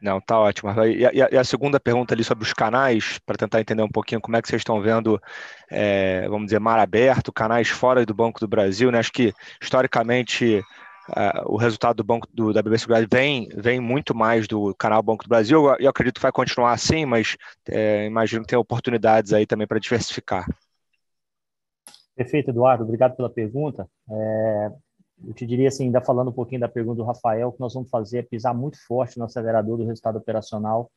[0.00, 0.70] Não, tá ótimo.
[0.84, 4.20] E a, e a, segunda pergunta ali sobre os canais, para tentar entender um pouquinho
[4.20, 5.20] como é que vocês estão vendo,
[5.68, 9.00] é, vamos dizer, mar aberto, canais fora do Banco do Brasil, né?
[9.00, 10.62] Acho que historicamente
[11.08, 15.02] Uh, o resultado do banco do, da BB Seguridade vem, vem muito mais do canal
[15.02, 15.64] Banco do Brasil.
[15.64, 17.36] Eu, eu acredito que vai continuar assim, mas
[17.66, 20.46] é, imagino que tem oportunidades aí também para diversificar.
[22.14, 22.84] Perfeito, Eduardo.
[22.84, 23.88] Obrigado pela pergunta.
[24.10, 24.70] É,
[25.26, 27.74] eu te diria assim, ainda falando um pouquinho da pergunta do Rafael, o que nós
[27.74, 30.90] vamos fazer é pisar muito forte no acelerador do resultado operacional,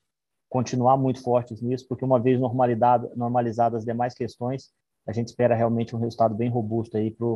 [0.50, 4.72] continuar muito fortes nisso, porque uma vez normalizadas as demais questões,
[5.08, 7.28] a gente espera realmente um resultado bem robusto aí para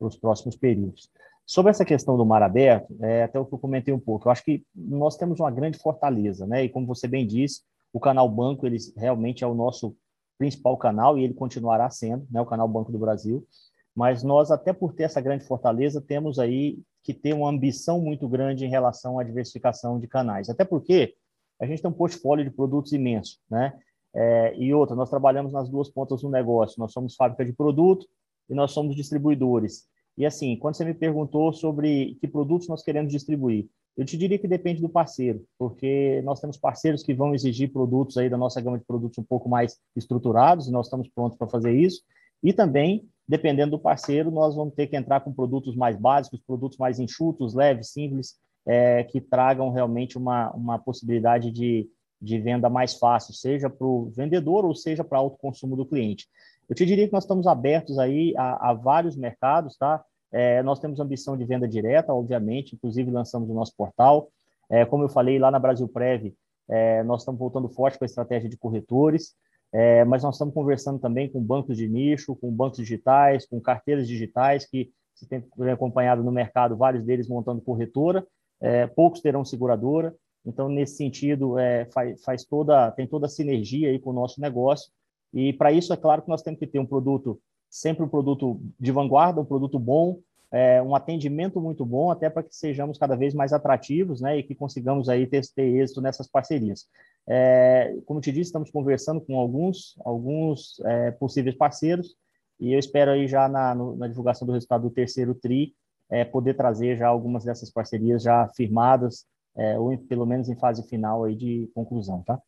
[0.00, 1.08] os próximos períodos.
[1.48, 4.32] Sobre essa questão do mar aberto, é, até o que eu comentei um pouco, eu
[4.32, 6.64] acho que nós temos uma grande fortaleza, né?
[6.64, 9.96] E como você bem disse, o canal Banco ele realmente é o nosso
[10.36, 12.38] principal canal e ele continuará sendo, né?
[12.38, 13.48] O canal Banco do Brasil.
[13.96, 18.28] Mas nós, até por ter essa grande fortaleza, temos aí que ter uma ambição muito
[18.28, 20.50] grande em relação à diversificação de canais.
[20.50, 21.14] Até porque
[21.58, 23.72] a gente tem um portfólio de produtos imenso, né?
[24.14, 26.78] É, e outra, nós trabalhamos nas duas pontas do negócio.
[26.78, 28.06] Nós somos fábrica de produto
[28.50, 29.88] e nós somos distribuidores.
[30.18, 34.36] E assim, quando você me perguntou sobre que produtos nós queremos distribuir, eu te diria
[34.36, 38.60] que depende do parceiro, porque nós temos parceiros que vão exigir produtos aí da nossa
[38.60, 42.02] gama de produtos um pouco mais estruturados, e nós estamos prontos para fazer isso.
[42.42, 46.78] E também, dependendo do parceiro, nós vamos ter que entrar com produtos mais básicos, produtos
[46.78, 48.34] mais enxutos, leves, simples,
[48.66, 51.88] é, que tragam realmente uma, uma possibilidade de,
[52.20, 56.26] de venda mais fácil, seja para o vendedor ou seja para o consumo do cliente.
[56.68, 60.04] Eu te diria que nós estamos abertos aí a, a vários mercados, tá?
[60.30, 64.28] É, nós temos ambição de venda direta, obviamente, inclusive lançamos o nosso portal.
[64.68, 66.34] É, como eu falei lá na Brasil Prev,
[66.68, 69.34] é, nós estamos voltando forte com a estratégia de corretores,
[69.72, 74.06] é, mas nós estamos conversando também com bancos de nicho, com bancos digitais, com carteiras
[74.06, 75.42] digitais, que você tem
[75.72, 78.26] acompanhado no mercado, vários deles montando corretora,
[78.60, 80.14] é, poucos terão seguradora.
[80.44, 84.40] Então, nesse sentido, é, faz, faz toda, tem toda a sinergia aí com o nosso
[84.40, 84.92] negócio
[85.32, 88.60] e para isso, é claro que nós temos que ter um produto, sempre um produto
[88.78, 90.20] de vanguarda, um produto bom,
[90.50, 94.42] é, um atendimento muito bom, até para que sejamos cada vez mais atrativos né, e
[94.42, 96.86] que consigamos aí ter, ter êxito nessas parcerias.
[97.28, 102.16] É, como te disse, estamos conversando com alguns, alguns é, possíveis parceiros
[102.58, 105.74] e eu espero aí já na, no, na divulgação do resultado do terceiro TRI
[106.10, 110.56] é, poder trazer já algumas dessas parcerias já firmadas é, ou em, pelo menos em
[110.56, 112.40] fase final aí de conclusão, tá?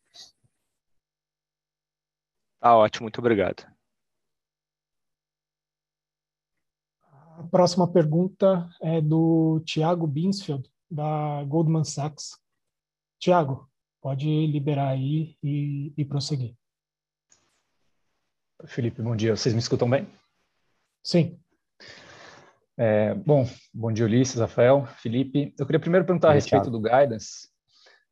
[2.60, 3.66] Tá ótimo, muito obrigado.
[7.38, 12.38] A próxima pergunta é do Tiago Binsfeld, da Goldman Sachs.
[13.18, 13.66] Tiago,
[14.00, 16.54] pode liberar aí e, e prosseguir.
[18.66, 19.34] Felipe, bom dia.
[19.34, 20.06] Vocês me escutam bem?
[21.02, 21.40] Sim.
[22.76, 25.54] É, bom, bom dia, Ulisses, Rafael, Felipe.
[25.58, 26.78] Eu queria primeiro perguntar a respeito Thiago.
[26.78, 27.48] do guidance,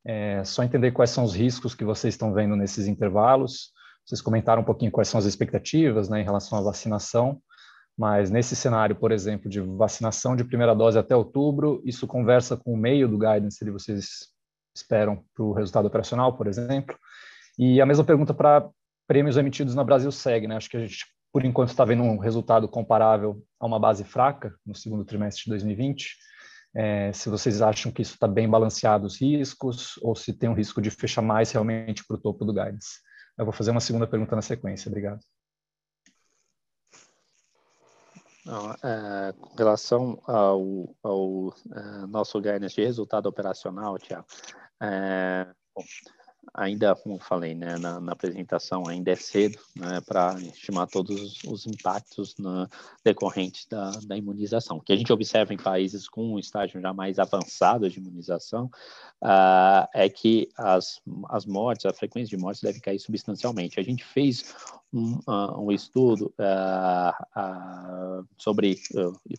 [0.07, 3.72] é, só entender quais são os riscos que vocês estão vendo nesses intervalos,
[4.09, 7.42] vocês comentaram um pouquinho quais são as expectativas né, em relação à vacinação,
[7.96, 12.72] mas nesse cenário, por exemplo, de vacinação de primeira dose até outubro, isso conversa com
[12.72, 14.28] o meio do guidance que vocês
[14.74, 16.96] esperam para o resultado operacional, por exemplo.
[17.59, 18.66] E a mesma pergunta para
[19.06, 20.56] prêmios emitidos na Brasil segue, né?
[20.56, 24.54] Acho que a gente, por enquanto, está vendo um resultado comparável a uma base fraca
[24.64, 26.16] no segundo trimestre de 2020.
[26.74, 30.54] É, se vocês acham que isso está bem balanceado os riscos, ou se tem um
[30.54, 33.07] risco de fechar mais realmente para o topo do guidance.
[33.39, 34.89] Eu vou fazer uma segunda pergunta na sequência.
[34.89, 35.20] Obrigado.
[38.45, 44.26] Não, é, com relação ao, ao é, nosso guidance de resultado operacional, Tiago,
[44.82, 45.47] é,
[46.55, 51.66] ainda, como falei né, na, na, apresentação, ainda é cedo né, para estimar todos os
[51.66, 52.68] impactos na,
[53.05, 54.76] decorrentes da, da, imunização.
[54.76, 58.66] O que a gente observa em países com um estágio já mais avançado de imunização
[59.22, 63.78] uh, é que as, as mortes, a frequência de mortes deve cair substancialmente.
[63.78, 64.55] A gente fez
[64.92, 68.76] um, uh, um estudo uh, sobre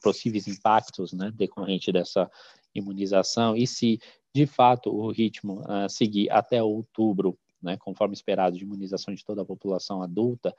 [0.02, 2.30] possíveis impactos né, decorrentes dessa
[2.74, 4.00] imunização e se
[4.34, 9.42] de fato o ritmo uh, seguir até outubro, né, conforme esperado de imunização de toda
[9.42, 10.56] a população adulta,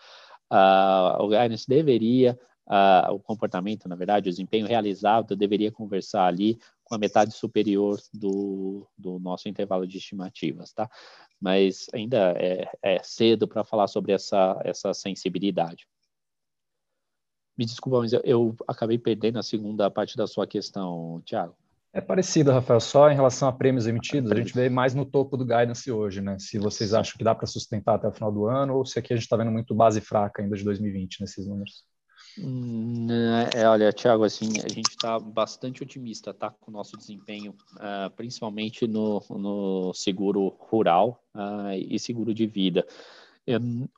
[0.50, 6.58] uh, o guidance deveria, uh, o comportamento, na verdade, o desempenho realizado deveria conversar ali
[6.84, 10.90] com a metade superior do, do nosso intervalo de estimativas, tá?
[11.40, 15.86] Mas ainda é, é cedo para falar sobre essa, essa sensibilidade.
[17.56, 21.56] Me desculpa, mas eu, eu acabei perdendo a segunda parte da sua questão, Tiago.
[21.92, 25.36] É parecido, Rafael, só em relação a prêmios emitidos, a gente vê mais no topo
[25.36, 26.38] do guidance hoje, né?
[26.38, 29.12] Se vocês acham que dá para sustentar até o final do ano, ou se aqui
[29.12, 31.84] a gente está vendo muito base fraca ainda de 2020 nesses números.
[32.38, 33.08] Hum,
[33.54, 38.08] é, olha, Thiago, assim, a gente está bastante otimista, tá, com o nosso desempenho, uh,
[38.14, 42.86] principalmente no, no seguro rural uh, e seguro de vida.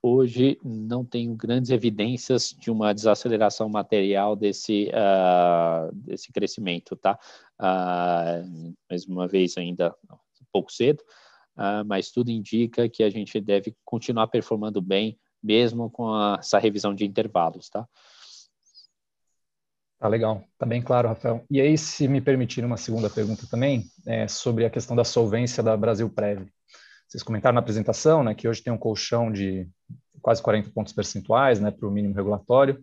[0.02, 7.18] Hoje não tenho grandes evidências de uma desaceleração material desse, uh, desse crescimento, tá?
[7.60, 11.02] Uh, mais uma vez, ainda um pouco cedo,
[11.56, 16.58] uh, mas tudo indica que a gente deve continuar performando bem, mesmo com a, essa
[16.58, 17.86] revisão de intervalos, tá?
[19.98, 21.44] Tá legal, tá bem claro, Rafael.
[21.48, 25.62] E aí, se me permitir uma segunda pergunta também, é sobre a questão da solvência
[25.62, 26.48] da Brasil Prev.
[27.12, 29.68] Vocês comentaram na apresentação, né, que hoje tem um colchão de
[30.22, 32.82] quase 40 pontos percentuais, né, para o mínimo regulatório.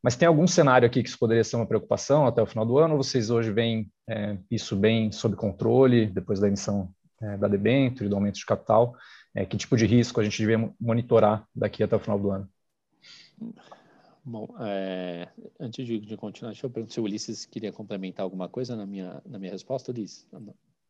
[0.00, 2.78] Mas tem algum cenário aqui que isso poderia ser uma preocupação até o final do
[2.78, 2.94] ano?
[2.94, 8.08] Ou vocês hoje veem é, isso bem sob controle depois da emissão é, da debênture,
[8.08, 8.94] do aumento de capital?
[9.34, 12.48] É, que tipo de risco a gente devia monitorar daqui até o final do ano?
[14.24, 18.48] Bom, é, antes de, de, continuar, deixa eu perguntar se o Ulisses queria complementar alguma
[18.48, 20.24] coisa na minha, na minha resposta, Ulisses.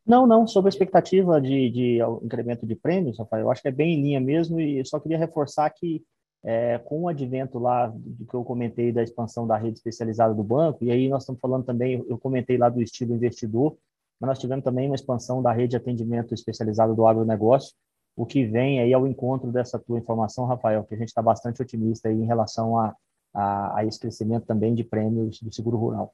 [0.07, 3.71] Não, não, sobre a expectativa de, de incremento de prêmios, Rafael, eu acho que é
[3.71, 6.01] bem em linha mesmo e só queria reforçar que
[6.45, 10.45] é, com o advento lá do que eu comentei da expansão da rede especializada do
[10.45, 13.77] banco, e aí nós estamos falando também, eu comentei lá do estilo investidor,
[14.17, 17.75] mas nós tivemos também uma expansão da rede de atendimento especializado do agronegócio,
[18.15, 21.61] o que vem aí ao encontro dessa tua informação, Rafael, que a gente está bastante
[21.61, 22.95] otimista aí em relação a,
[23.33, 26.13] a, a esse crescimento também de prêmios do seguro rural.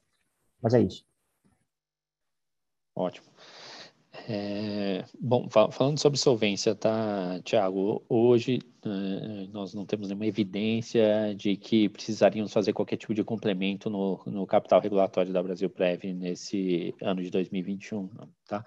[0.60, 1.04] Mas é isso.
[2.96, 3.26] Ótimo.
[4.26, 8.02] É, bom, falando sobre solvência, tá, Tiago?
[8.08, 13.90] Hoje é, nós não temos nenhuma evidência de que precisaríamos fazer qualquer tipo de complemento
[13.90, 18.08] no, no capital regulatório da Brasil Prev nesse ano de 2021,
[18.46, 18.64] tá?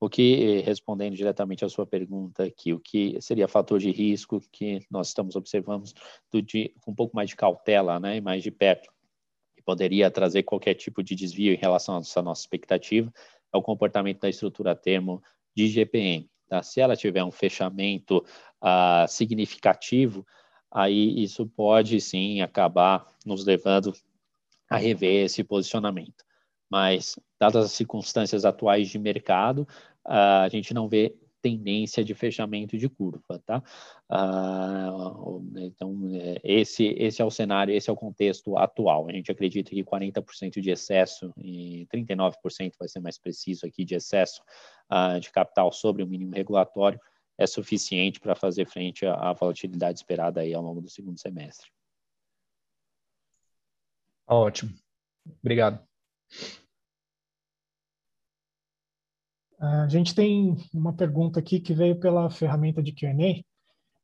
[0.00, 4.80] O que, respondendo diretamente à sua pergunta aqui, o que seria fator de risco que
[4.90, 5.92] nós estamos observando
[6.30, 8.92] do, de, com um pouco mais de cautela né, e mais de perto,
[9.56, 13.12] que poderia trazer qualquer tipo de desvio em relação à nossa expectativa,
[13.52, 15.22] é o comportamento da estrutura termo
[15.56, 16.28] de GPM.
[16.48, 16.62] Tá?
[16.62, 18.24] Se ela tiver um fechamento
[18.62, 20.26] uh, significativo,
[20.70, 23.92] aí isso pode sim acabar nos levando
[24.68, 26.24] a rever esse posicionamento.
[26.70, 29.66] Mas, dadas as circunstâncias atuais de mercado,
[30.06, 33.62] uh, a gente não vê tendência de fechamento de curva, tá?
[34.10, 39.08] Uh, então, é, esse, esse é o cenário, esse é o contexto atual.
[39.08, 43.94] A gente acredita que 40% de excesso e 39% vai ser mais preciso aqui de
[43.94, 44.42] excesso
[44.92, 47.00] uh, de capital sobre o mínimo regulatório
[47.38, 51.70] é suficiente para fazer frente à, à volatilidade esperada aí ao longo do segundo semestre.
[54.26, 54.74] Ótimo.
[55.40, 55.86] Obrigado.
[59.60, 63.42] A gente tem uma pergunta aqui que veio pela ferramenta de Q&A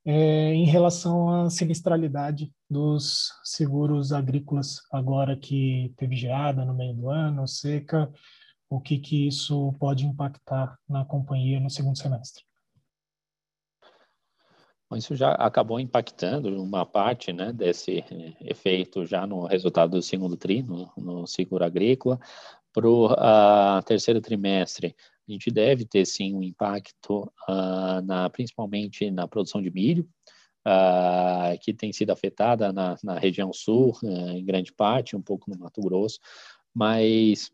[0.05, 7.09] é, em relação à sinistralidade dos seguros agrícolas agora que teve geada no meio do
[7.09, 8.13] ano, seca,
[8.69, 12.45] o que que isso pode impactar na companhia no segundo semestre?
[14.97, 20.37] Isso já acabou impactando uma parte né, desse eh, efeito já no resultado do segundo
[20.37, 22.19] tri, no, no seguro agrícola.
[22.73, 24.95] Para o uh, terceiro trimestre,
[25.29, 30.09] a gente deve ter sim um impacto, uh, na, principalmente na produção de milho,
[30.67, 35.51] uh, que tem sido afetada na, na região sul, uh, em grande parte, um pouco
[35.51, 36.19] no Mato Grosso,
[36.75, 37.51] mas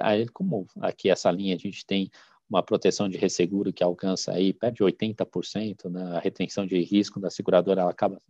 [0.00, 2.10] aí, como aqui essa linha a gente tem
[2.50, 7.20] uma proteção de resseguro que alcança aí perto de 80%, né, a retenção de risco
[7.20, 8.20] da seguradora ela acaba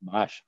[0.00, 0.42] baixa,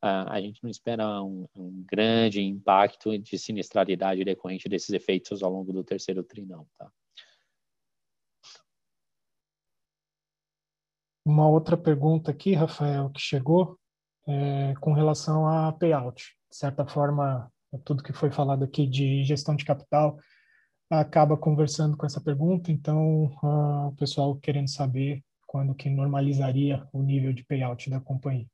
[0.00, 5.72] a gente não espera um, um, grande impacto de sinistralidade decorrente desses efeitos ao longo
[5.72, 6.90] do terceiro tri, não, tá?
[11.24, 13.78] Uma outra pergunta aqui, Rafael, que chegou
[14.26, 16.36] é, com relação a payout.
[16.50, 17.52] De certa forma,
[17.84, 20.18] tudo que foi falado aqui de gestão de capital
[20.90, 27.02] acaba conversando com essa pergunta, então uh, o pessoal querendo saber quando que normalizaria o
[27.02, 28.48] nível de payout da companhia.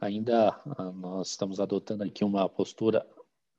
[0.00, 3.06] Ainda uh, nós estamos adotando aqui uma postura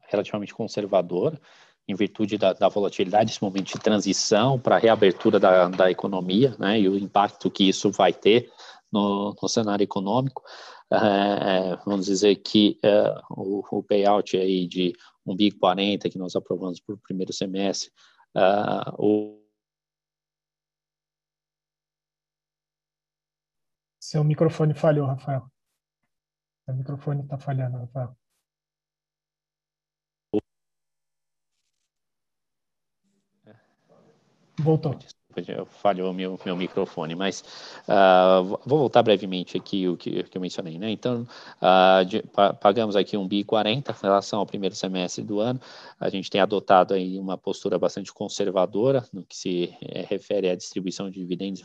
[0.09, 1.39] relativamente conservadora,
[1.87, 6.55] em virtude da, da volatilidade, desse momento de transição para a reabertura da, da economia,
[6.59, 8.51] né, e o impacto que isso vai ter
[8.91, 10.43] no, no cenário econômico.
[10.91, 14.93] É, vamos dizer que é, o, o, payout aí de
[15.25, 17.89] um BIC 40 que nós aprovamos para o primeiro semestre,
[18.35, 19.40] uh, o
[24.11, 25.49] Seu microfone falhou, Rafael.
[26.65, 28.13] Seu microfone está falhando, Rafael.
[34.59, 34.99] Voltou.
[35.69, 37.41] Falhou meu, meu microfone, mas
[37.87, 40.91] uh, vou voltar brevemente aqui o que, que eu mencionei, né?
[40.91, 41.25] Então,
[41.61, 45.61] uh, de, pa, pagamos aqui um BI 40 em relação ao primeiro semestre do ano.
[45.97, 50.55] A gente tem adotado aí uma postura bastante conservadora no que se é, refere à
[50.55, 51.61] distribuição de dividendos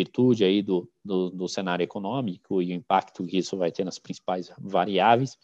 [0.00, 3.98] virtude aí do, do, do, cenário econômico e o impacto que isso vai ter nas
[3.98, 5.36] principais variáveis.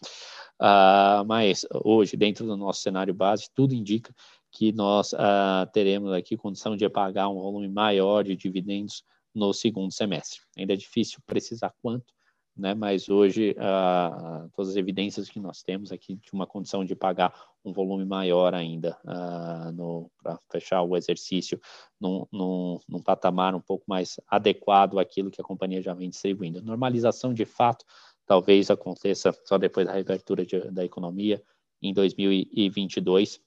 [0.59, 4.13] Uh, mas hoje, dentro do nosso cenário base, tudo indica
[4.51, 9.03] que nós uh, teremos aqui condição de pagar um volume maior de dividendos
[9.33, 10.39] no segundo semestre.
[10.57, 12.11] Ainda é difícil precisar quanto,
[12.57, 12.73] né?
[12.73, 17.33] mas hoje uh, todas as evidências que nós temos aqui de uma condição de pagar
[17.63, 21.59] um volume maior ainda uh, para fechar o exercício
[21.99, 26.61] num, num, num, patamar um pouco mais adequado àquilo que a companhia já vem distribuindo.
[26.61, 27.85] Normalização de fato
[28.25, 31.41] talvez aconteça só depois da reabertura de, da economia
[31.81, 33.39] em 2022,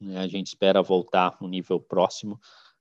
[0.00, 0.18] né?
[0.18, 2.38] A gente espera voltar no nível próximo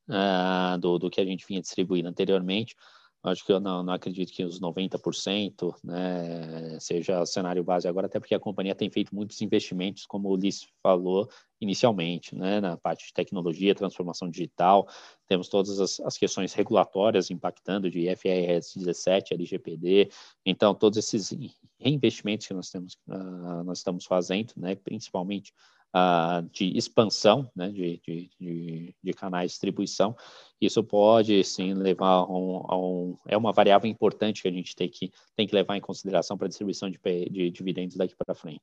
[0.09, 2.75] uh, do, do que a gente vinha distribuindo anteriormente.
[3.23, 8.07] Acho que eu não, não acredito que os 90% né, seja o cenário base agora,
[8.07, 11.29] até porque a companhia tem feito muitos investimentos, como o Ulisses falou
[11.61, 14.89] inicialmente, né, na parte de tecnologia, transformação digital.
[15.25, 20.11] Temos todas as, as questões regulatórias impactando de IFRS 17, LGPD.
[20.45, 21.33] Então, todos esses
[21.79, 25.53] reinvestimentos que nós, temos, uh, nós estamos fazendo, né, principalmente
[25.93, 30.15] uh, de expansão né, de, de, de, de, canais de distribuição,
[30.59, 34.75] isso pode sim levar a um, a um, é uma variável importante que a gente
[34.75, 38.35] tem que, tem que levar em consideração para a distribuição de, de dividendos daqui para
[38.35, 38.61] frente.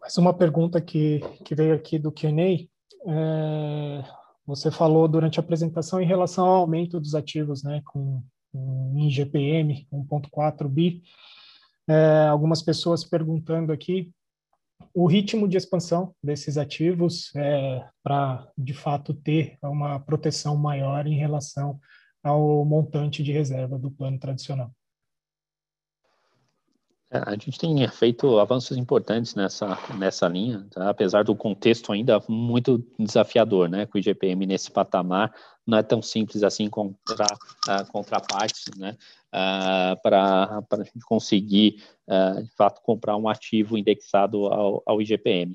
[0.00, 2.66] Mais uma pergunta que, que veio aqui do Q&A.
[3.10, 4.04] É,
[4.46, 9.86] você falou durante a apresentação em relação ao aumento dos ativos, né, com, com IGPM
[9.92, 11.02] 1.4 bi
[11.88, 14.12] é, algumas pessoas perguntando aqui
[14.94, 21.16] o ritmo de expansão desses ativos é, para, de fato, ter uma proteção maior em
[21.16, 21.78] relação
[22.22, 24.70] ao montante de reserva do plano tradicional.
[27.10, 30.90] É, a gente tem feito avanços importantes nessa, nessa linha, tá?
[30.90, 33.86] apesar do contexto ainda muito desafiador, né?
[33.86, 35.34] Com o IGPM nesse patamar,
[35.66, 37.32] não é tão simples assim encontrar
[37.66, 38.94] uh, contrapartes, né?
[39.28, 45.54] Uh, para a gente conseguir, uh, de fato, comprar um ativo indexado ao, ao IGPM.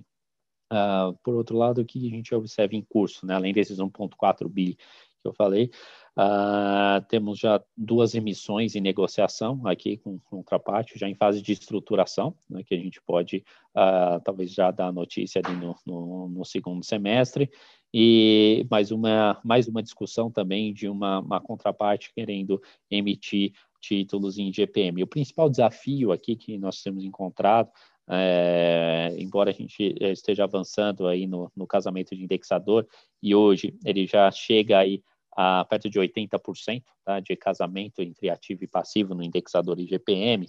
[0.72, 3.34] Uh, por outro lado, o que a gente observa em curso, né?
[3.36, 4.78] além desses 1,4 bi
[5.24, 5.72] que eu falei,
[6.16, 12.36] Uh, temos já duas emissões em negociação aqui com contraparte, já em fase de estruturação,
[12.48, 13.44] né, que a gente pode
[13.76, 17.50] uh, talvez já dar notícia ali no, no, no, segundo semestre,
[17.92, 22.62] e mais uma, mais uma discussão também de uma, uma contraparte querendo
[22.92, 25.02] emitir títulos em GPM.
[25.02, 27.72] O principal desafio aqui que nós temos encontrado
[28.10, 32.86] é, embora a gente esteja avançando aí no, no casamento de indexador
[33.22, 35.02] e hoje ele já chega aí
[35.36, 40.48] a perto de 80% tá, de casamento entre ativo e passivo no indexador IGPM.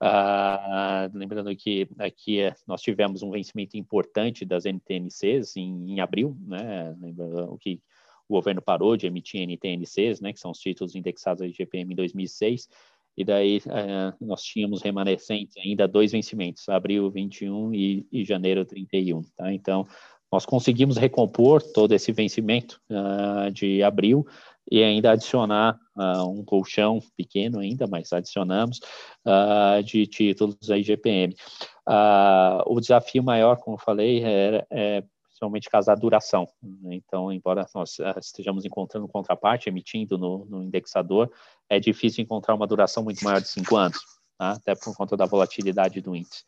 [0.00, 6.94] Ah, lembrando que aqui nós tivemos um vencimento importante das NTNCs em, em abril, né?
[7.48, 7.80] o que
[8.28, 10.32] o governo parou de emitir NTNCs, né?
[10.32, 12.68] Que são os títulos indexados ao IGPM em 2006.
[13.16, 19.22] E daí ah, nós tínhamos remanescentes ainda dois vencimentos, abril 21 e, e janeiro 31,
[19.36, 19.52] tá?
[19.52, 19.86] Então,
[20.34, 24.26] nós conseguimos recompor todo esse vencimento uh, de abril
[24.68, 28.80] e ainda adicionar uh, um colchão pequeno ainda, mas adicionamos
[29.24, 31.36] uh, de títulos da IGPM.
[32.66, 36.48] o desafio maior, como eu falei, é, é principalmente casar duração.
[36.90, 41.30] Então, embora nós estejamos encontrando contraparte, emitindo no, no indexador,
[41.70, 44.00] é difícil encontrar uma duração muito maior de cinco anos,
[44.36, 44.50] tá?
[44.50, 46.42] até por conta da volatilidade do índice.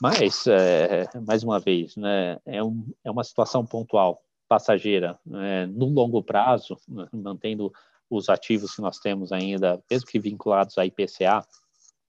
[0.00, 4.22] Mas, é, mais uma vez, né, é, um, é uma situação pontual.
[4.48, 7.72] passageira né, no longo prazo, né, mantendo
[8.08, 11.44] os ativos que nós temos ainda, mesmo que vinculados a IPCA,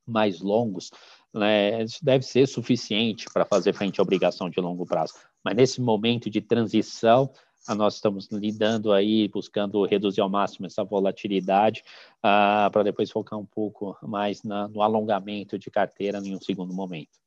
[0.07, 0.91] mais longos,
[1.34, 5.14] né, deve ser suficiente para fazer frente à obrigação de longo prazo.
[5.44, 7.30] Mas nesse momento de transição,
[7.76, 11.84] nós estamos lidando aí, buscando reduzir ao máximo essa volatilidade,
[12.20, 16.74] uh, para depois focar um pouco mais na, no alongamento de carteira em um segundo
[16.74, 17.20] momento.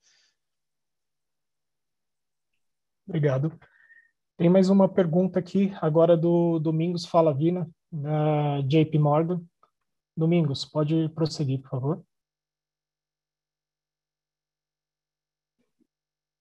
[3.12, 3.52] Obrigado.
[4.38, 9.44] Tem mais uma pergunta aqui, agora do Domingos Falavina, da JP Morgan.
[10.16, 12.04] Domingos, pode prosseguir, por favor.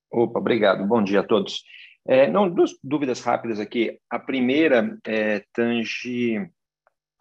[0.09, 0.87] Opa, obrigado.
[0.87, 1.61] Bom dia a todos.
[2.07, 3.99] É, não, duas dúvidas rápidas aqui.
[4.09, 6.49] A primeira é, tange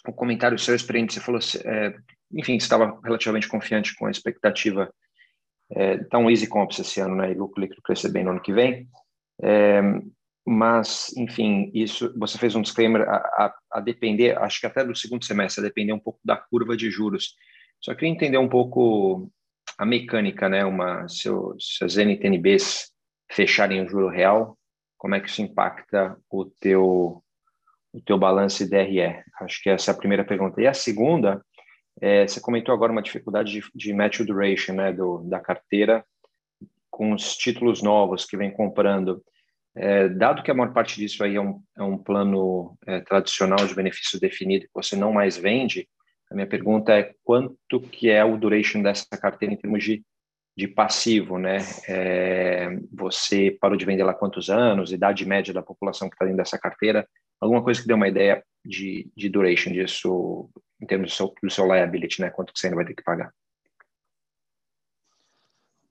[0.07, 1.15] o comentário seu experiente.
[1.15, 1.97] Você falou, é,
[2.31, 4.89] enfim, estava relativamente confiante com a expectativa
[5.73, 7.33] é, tá um easy comps esse ano, né?
[7.33, 8.89] E lucro líquido crescer bem no ano que vem.
[9.43, 9.81] É,
[10.47, 14.97] mas, enfim, isso você fez um disclaimer a, a, a, depender, acho que até do
[14.97, 17.35] segundo semestre, a depender um pouco da curva de juros.
[17.81, 19.31] Só queria entender um pouco
[19.79, 20.65] a mecânica, né?
[20.65, 22.91] Uma, se, se as NTNBs
[23.31, 24.59] fecharem o juro real,
[24.99, 27.23] como é que isso impacta o teu
[27.93, 29.01] o teu balanço DRE?
[29.41, 30.61] Acho que essa é a primeira pergunta.
[30.61, 31.45] E a segunda,
[32.01, 36.05] é, você comentou agora uma dificuldade de, de match duration, né, do, da carteira
[37.01, 39.25] com os títulos novos que vem comprando.
[39.75, 43.67] É, dado que a maior parte disso aí é um, é um plano é, tradicional
[43.67, 45.89] de benefício definido que você não mais vende,
[46.31, 50.05] a minha pergunta é quanto que é o duration dessa carteira em termos de
[50.55, 51.59] de passivo, né?
[51.89, 56.37] É, você parou de vender lá quantos anos, idade média da população que está dentro
[56.37, 57.09] dessa carteira,
[57.41, 60.51] alguma coisa que dê uma ideia de, de duration disso
[60.83, 62.29] em termos do seu, do seu liability, né?
[62.29, 63.33] Quanto que você ainda vai ter que pagar?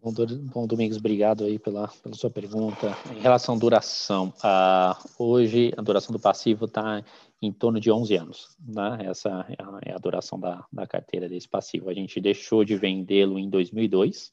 [0.02, 0.14] Bom,
[0.54, 2.96] bom Domingos, obrigado aí pela, pela sua pergunta.
[3.14, 7.04] Em relação à duração, uh, hoje a duração do passivo está
[7.42, 8.58] em torno de 11 anos.
[8.66, 9.00] Né?
[9.02, 11.90] Essa é a, é a duração da, da carteira desse passivo.
[11.90, 14.32] A gente deixou de vendê-lo em 2002,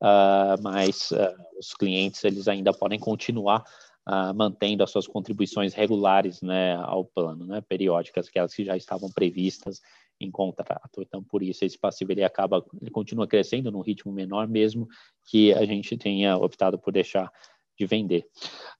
[0.00, 3.64] uh, mas uh, os clientes eles ainda podem continuar
[4.06, 9.10] uh, mantendo as suas contribuições regulares né, ao plano, né, periódicas, aquelas que já estavam
[9.10, 9.80] previstas
[10.20, 11.00] em contrato.
[11.00, 14.86] Então, por isso, esse passivo ele acaba, ele continua crescendo num ritmo menor, mesmo
[15.28, 17.32] que a gente tenha optado por deixar
[17.78, 18.26] de vender.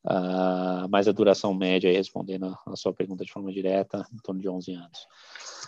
[0.04, 4.48] Uh, mas a duração média, respondendo a sua pergunta de forma direta, em torno de
[4.48, 5.06] 11 anos.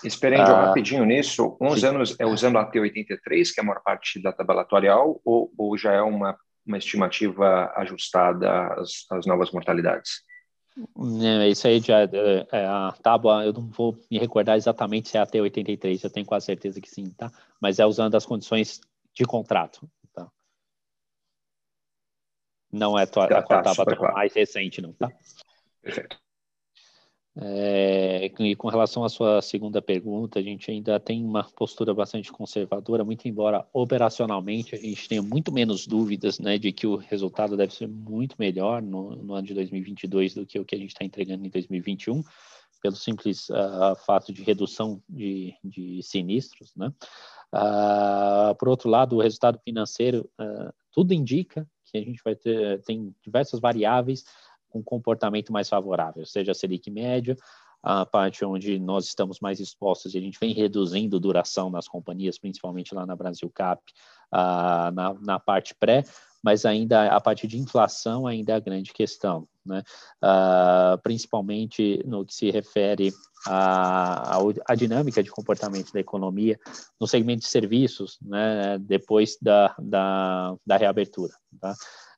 [0.04, 1.86] Esperando ah, rapidinho nisso, 11 sim.
[1.86, 5.78] anos é usando a T83, que é a maior parte da tabela atuarial, ou, ou
[5.78, 6.36] já é uma,
[6.66, 10.22] uma estimativa ajustada às, às novas mortalidades?
[11.22, 15.18] É, isso aí já é, é, a tábua, eu não vou me recordar exatamente se
[15.18, 17.30] é a T83, eu tenho quase certeza que sim, tá?
[17.60, 18.80] Mas é usando as condições
[19.12, 20.30] de contrato, tá?
[22.70, 24.14] Não é a, tua, tá, a, tábua claro.
[24.14, 25.12] mais recente, não, tá?
[25.82, 26.16] Perfeito.
[27.34, 32.30] É, e com relação à sua segunda pergunta, a gente ainda tem uma postura bastante
[32.30, 37.56] conservadora, muito embora operacionalmente a gente tenha muito menos dúvidas né, de que o resultado
[37.56, 40.90] deve ser muito melhor no, no ano de 2022 do que o que a gente
[40.90, 42.22] está entregando em 2021,
[42.82, 46.74] pelo simples uh, fato de redução de, de sinistros.
[46.76, 46.92] Né?
[47.54, 52.82] Uh, por outro lado, o resultado financeiro, uh, tudo indica que a gente vai ter
[52.82, 54.24] tem diversas variáveis
[54.72, 57.36] com comportamento mais favorável, seja a Selic média,
[57.82, 62.38] a parte onde nós estamos mais expostos e a gente vem reduzindo duração nas companhias,
[62.38, 63.82] principalmente lá na Brasil Cap,
[64.32, 66.04] uh, na, na parte pré,
[66.42, 69.82] mas ainda a parte de inflação ainda é a grande questão, né?
[70.22, 73.12] Uh, principalmente no que se refere
[73.46, 74.38] à,
[74.76, 76.58] dinâmica de comportamento da economia
[77.00, 78.78] no segmento de serviços, né?
[78.78, 81.74] Depois da, da, da reabertura, tá?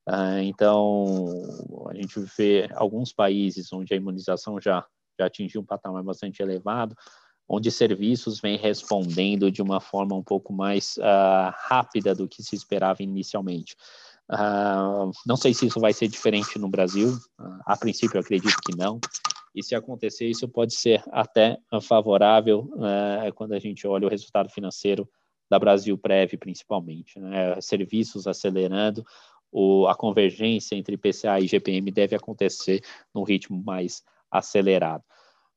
[0.08, 1.26] Uh, então,
[1.88, 4.84] a gente vê alguns países onde a imunização já,
[5.18, 6.94] já atingiu um patamar bastante elevado,
[7.48, 12.54] onde serviços vêm respondendo de uma forma um pouco mais uh, rápida do que se
[12.54, 13.76] esperava inicialmente.
[14.30, 17.16] Uh, não sei se isso vai ser diferente no Brasil,
[17.66, 19.00] a princípio acredito que não,
[19.54, 22.68] e se acontecer, isso pode ser até favorável
[23.36, 25.08] quando a gente olha o resultado financeiro
[25.48, 27.18] da Brasil Prev, principalmente.
[27.20, 27.60] Né?
[27.60, 29.04] Serviços acelerando,
[29.54, 32.82] o, a convergência entre PCA e GPM deve acontecer
[33.14, 35.04] num ritmo mais acelerado.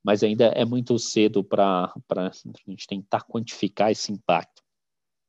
[0.03, 2.31] Mas ainda é muito cedo para a
[2.67, 4.61] gente tentar quantificar esse impacto.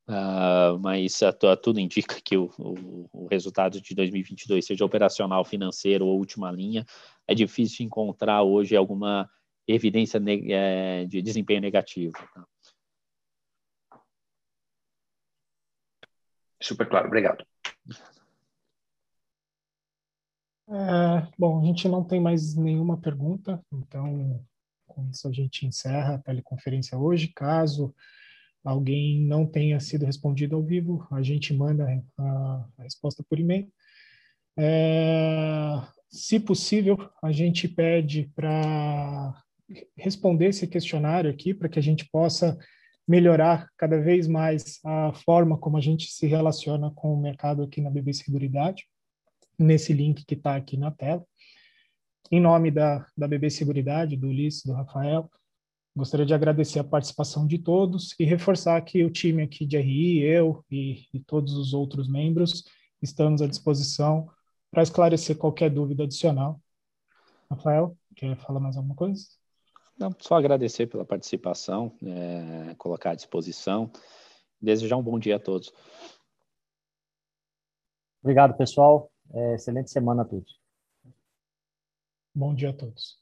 [0.07, 6.07] Uh, mas uh, tudo indica que o, o, o, resultado de 2022 seja operacional, financeiro
[6.07, 6.85] ou última linha.
[7.27, 9.28] É difícil encontrar hoje alguma
[9.66, 10.20] evidência
[10.51, 12.12] é, de desempenho negativo.
[12.35, 12.47] Tá?
[16.61, 17.45] Super claro, obrigado.
[20.70, 24.45] É, bom, a gente não tem mais nenhuma pergunta, então
[24.86, 27.32] com isso a gente encerra a teleconferência hoje.
[27.35, 27.95] Caso
[28.62, 31.86] alguém não tenha sido respondido ao vivo, a gente manda
[32.19, 33.66] a, a resposta por e-mail.
[34.59, 35.81] É,
[36.11, 39.43] se possível, a gente pede para
[39.97, 42.59] responder esse questionário aqui, para que a gente possa
[43.07, 47.81] melhorar cada vez mais a forma como a gente se relaciona com o mercado aqui
[47.81, 48.85] na BB Seguridade
[49.59, 51.24] nesse link que está aqui na tela.
[52.30, 55.30] Em nome da, da BB Seguridade, do Ulisses, do Rafael,
[55.97, 60.18] gostaria de agradecer a participação de todos e reforçar que o time aqui de RI,
[60.20, 62.64] eu e, e todos os outros membros,
[63.02, 64.30] estamos à disposição
[64.70, 66.60] para esclarecer qualquer dúvida adicional.
[67.51, 69.26] Rafael, quer falar mais alguma coisa?
[69.98, 73.90] Não, só agradecer pela participação, é, colocar à disposição.
[74.60, 75.72] Desejar um bom dia a todos.
[78.22, 79.10] Obrigado, pessoal.
[79.33, 80.59] É, excelente semana a todos.
[82.35, 83.19] Bom dia a todos.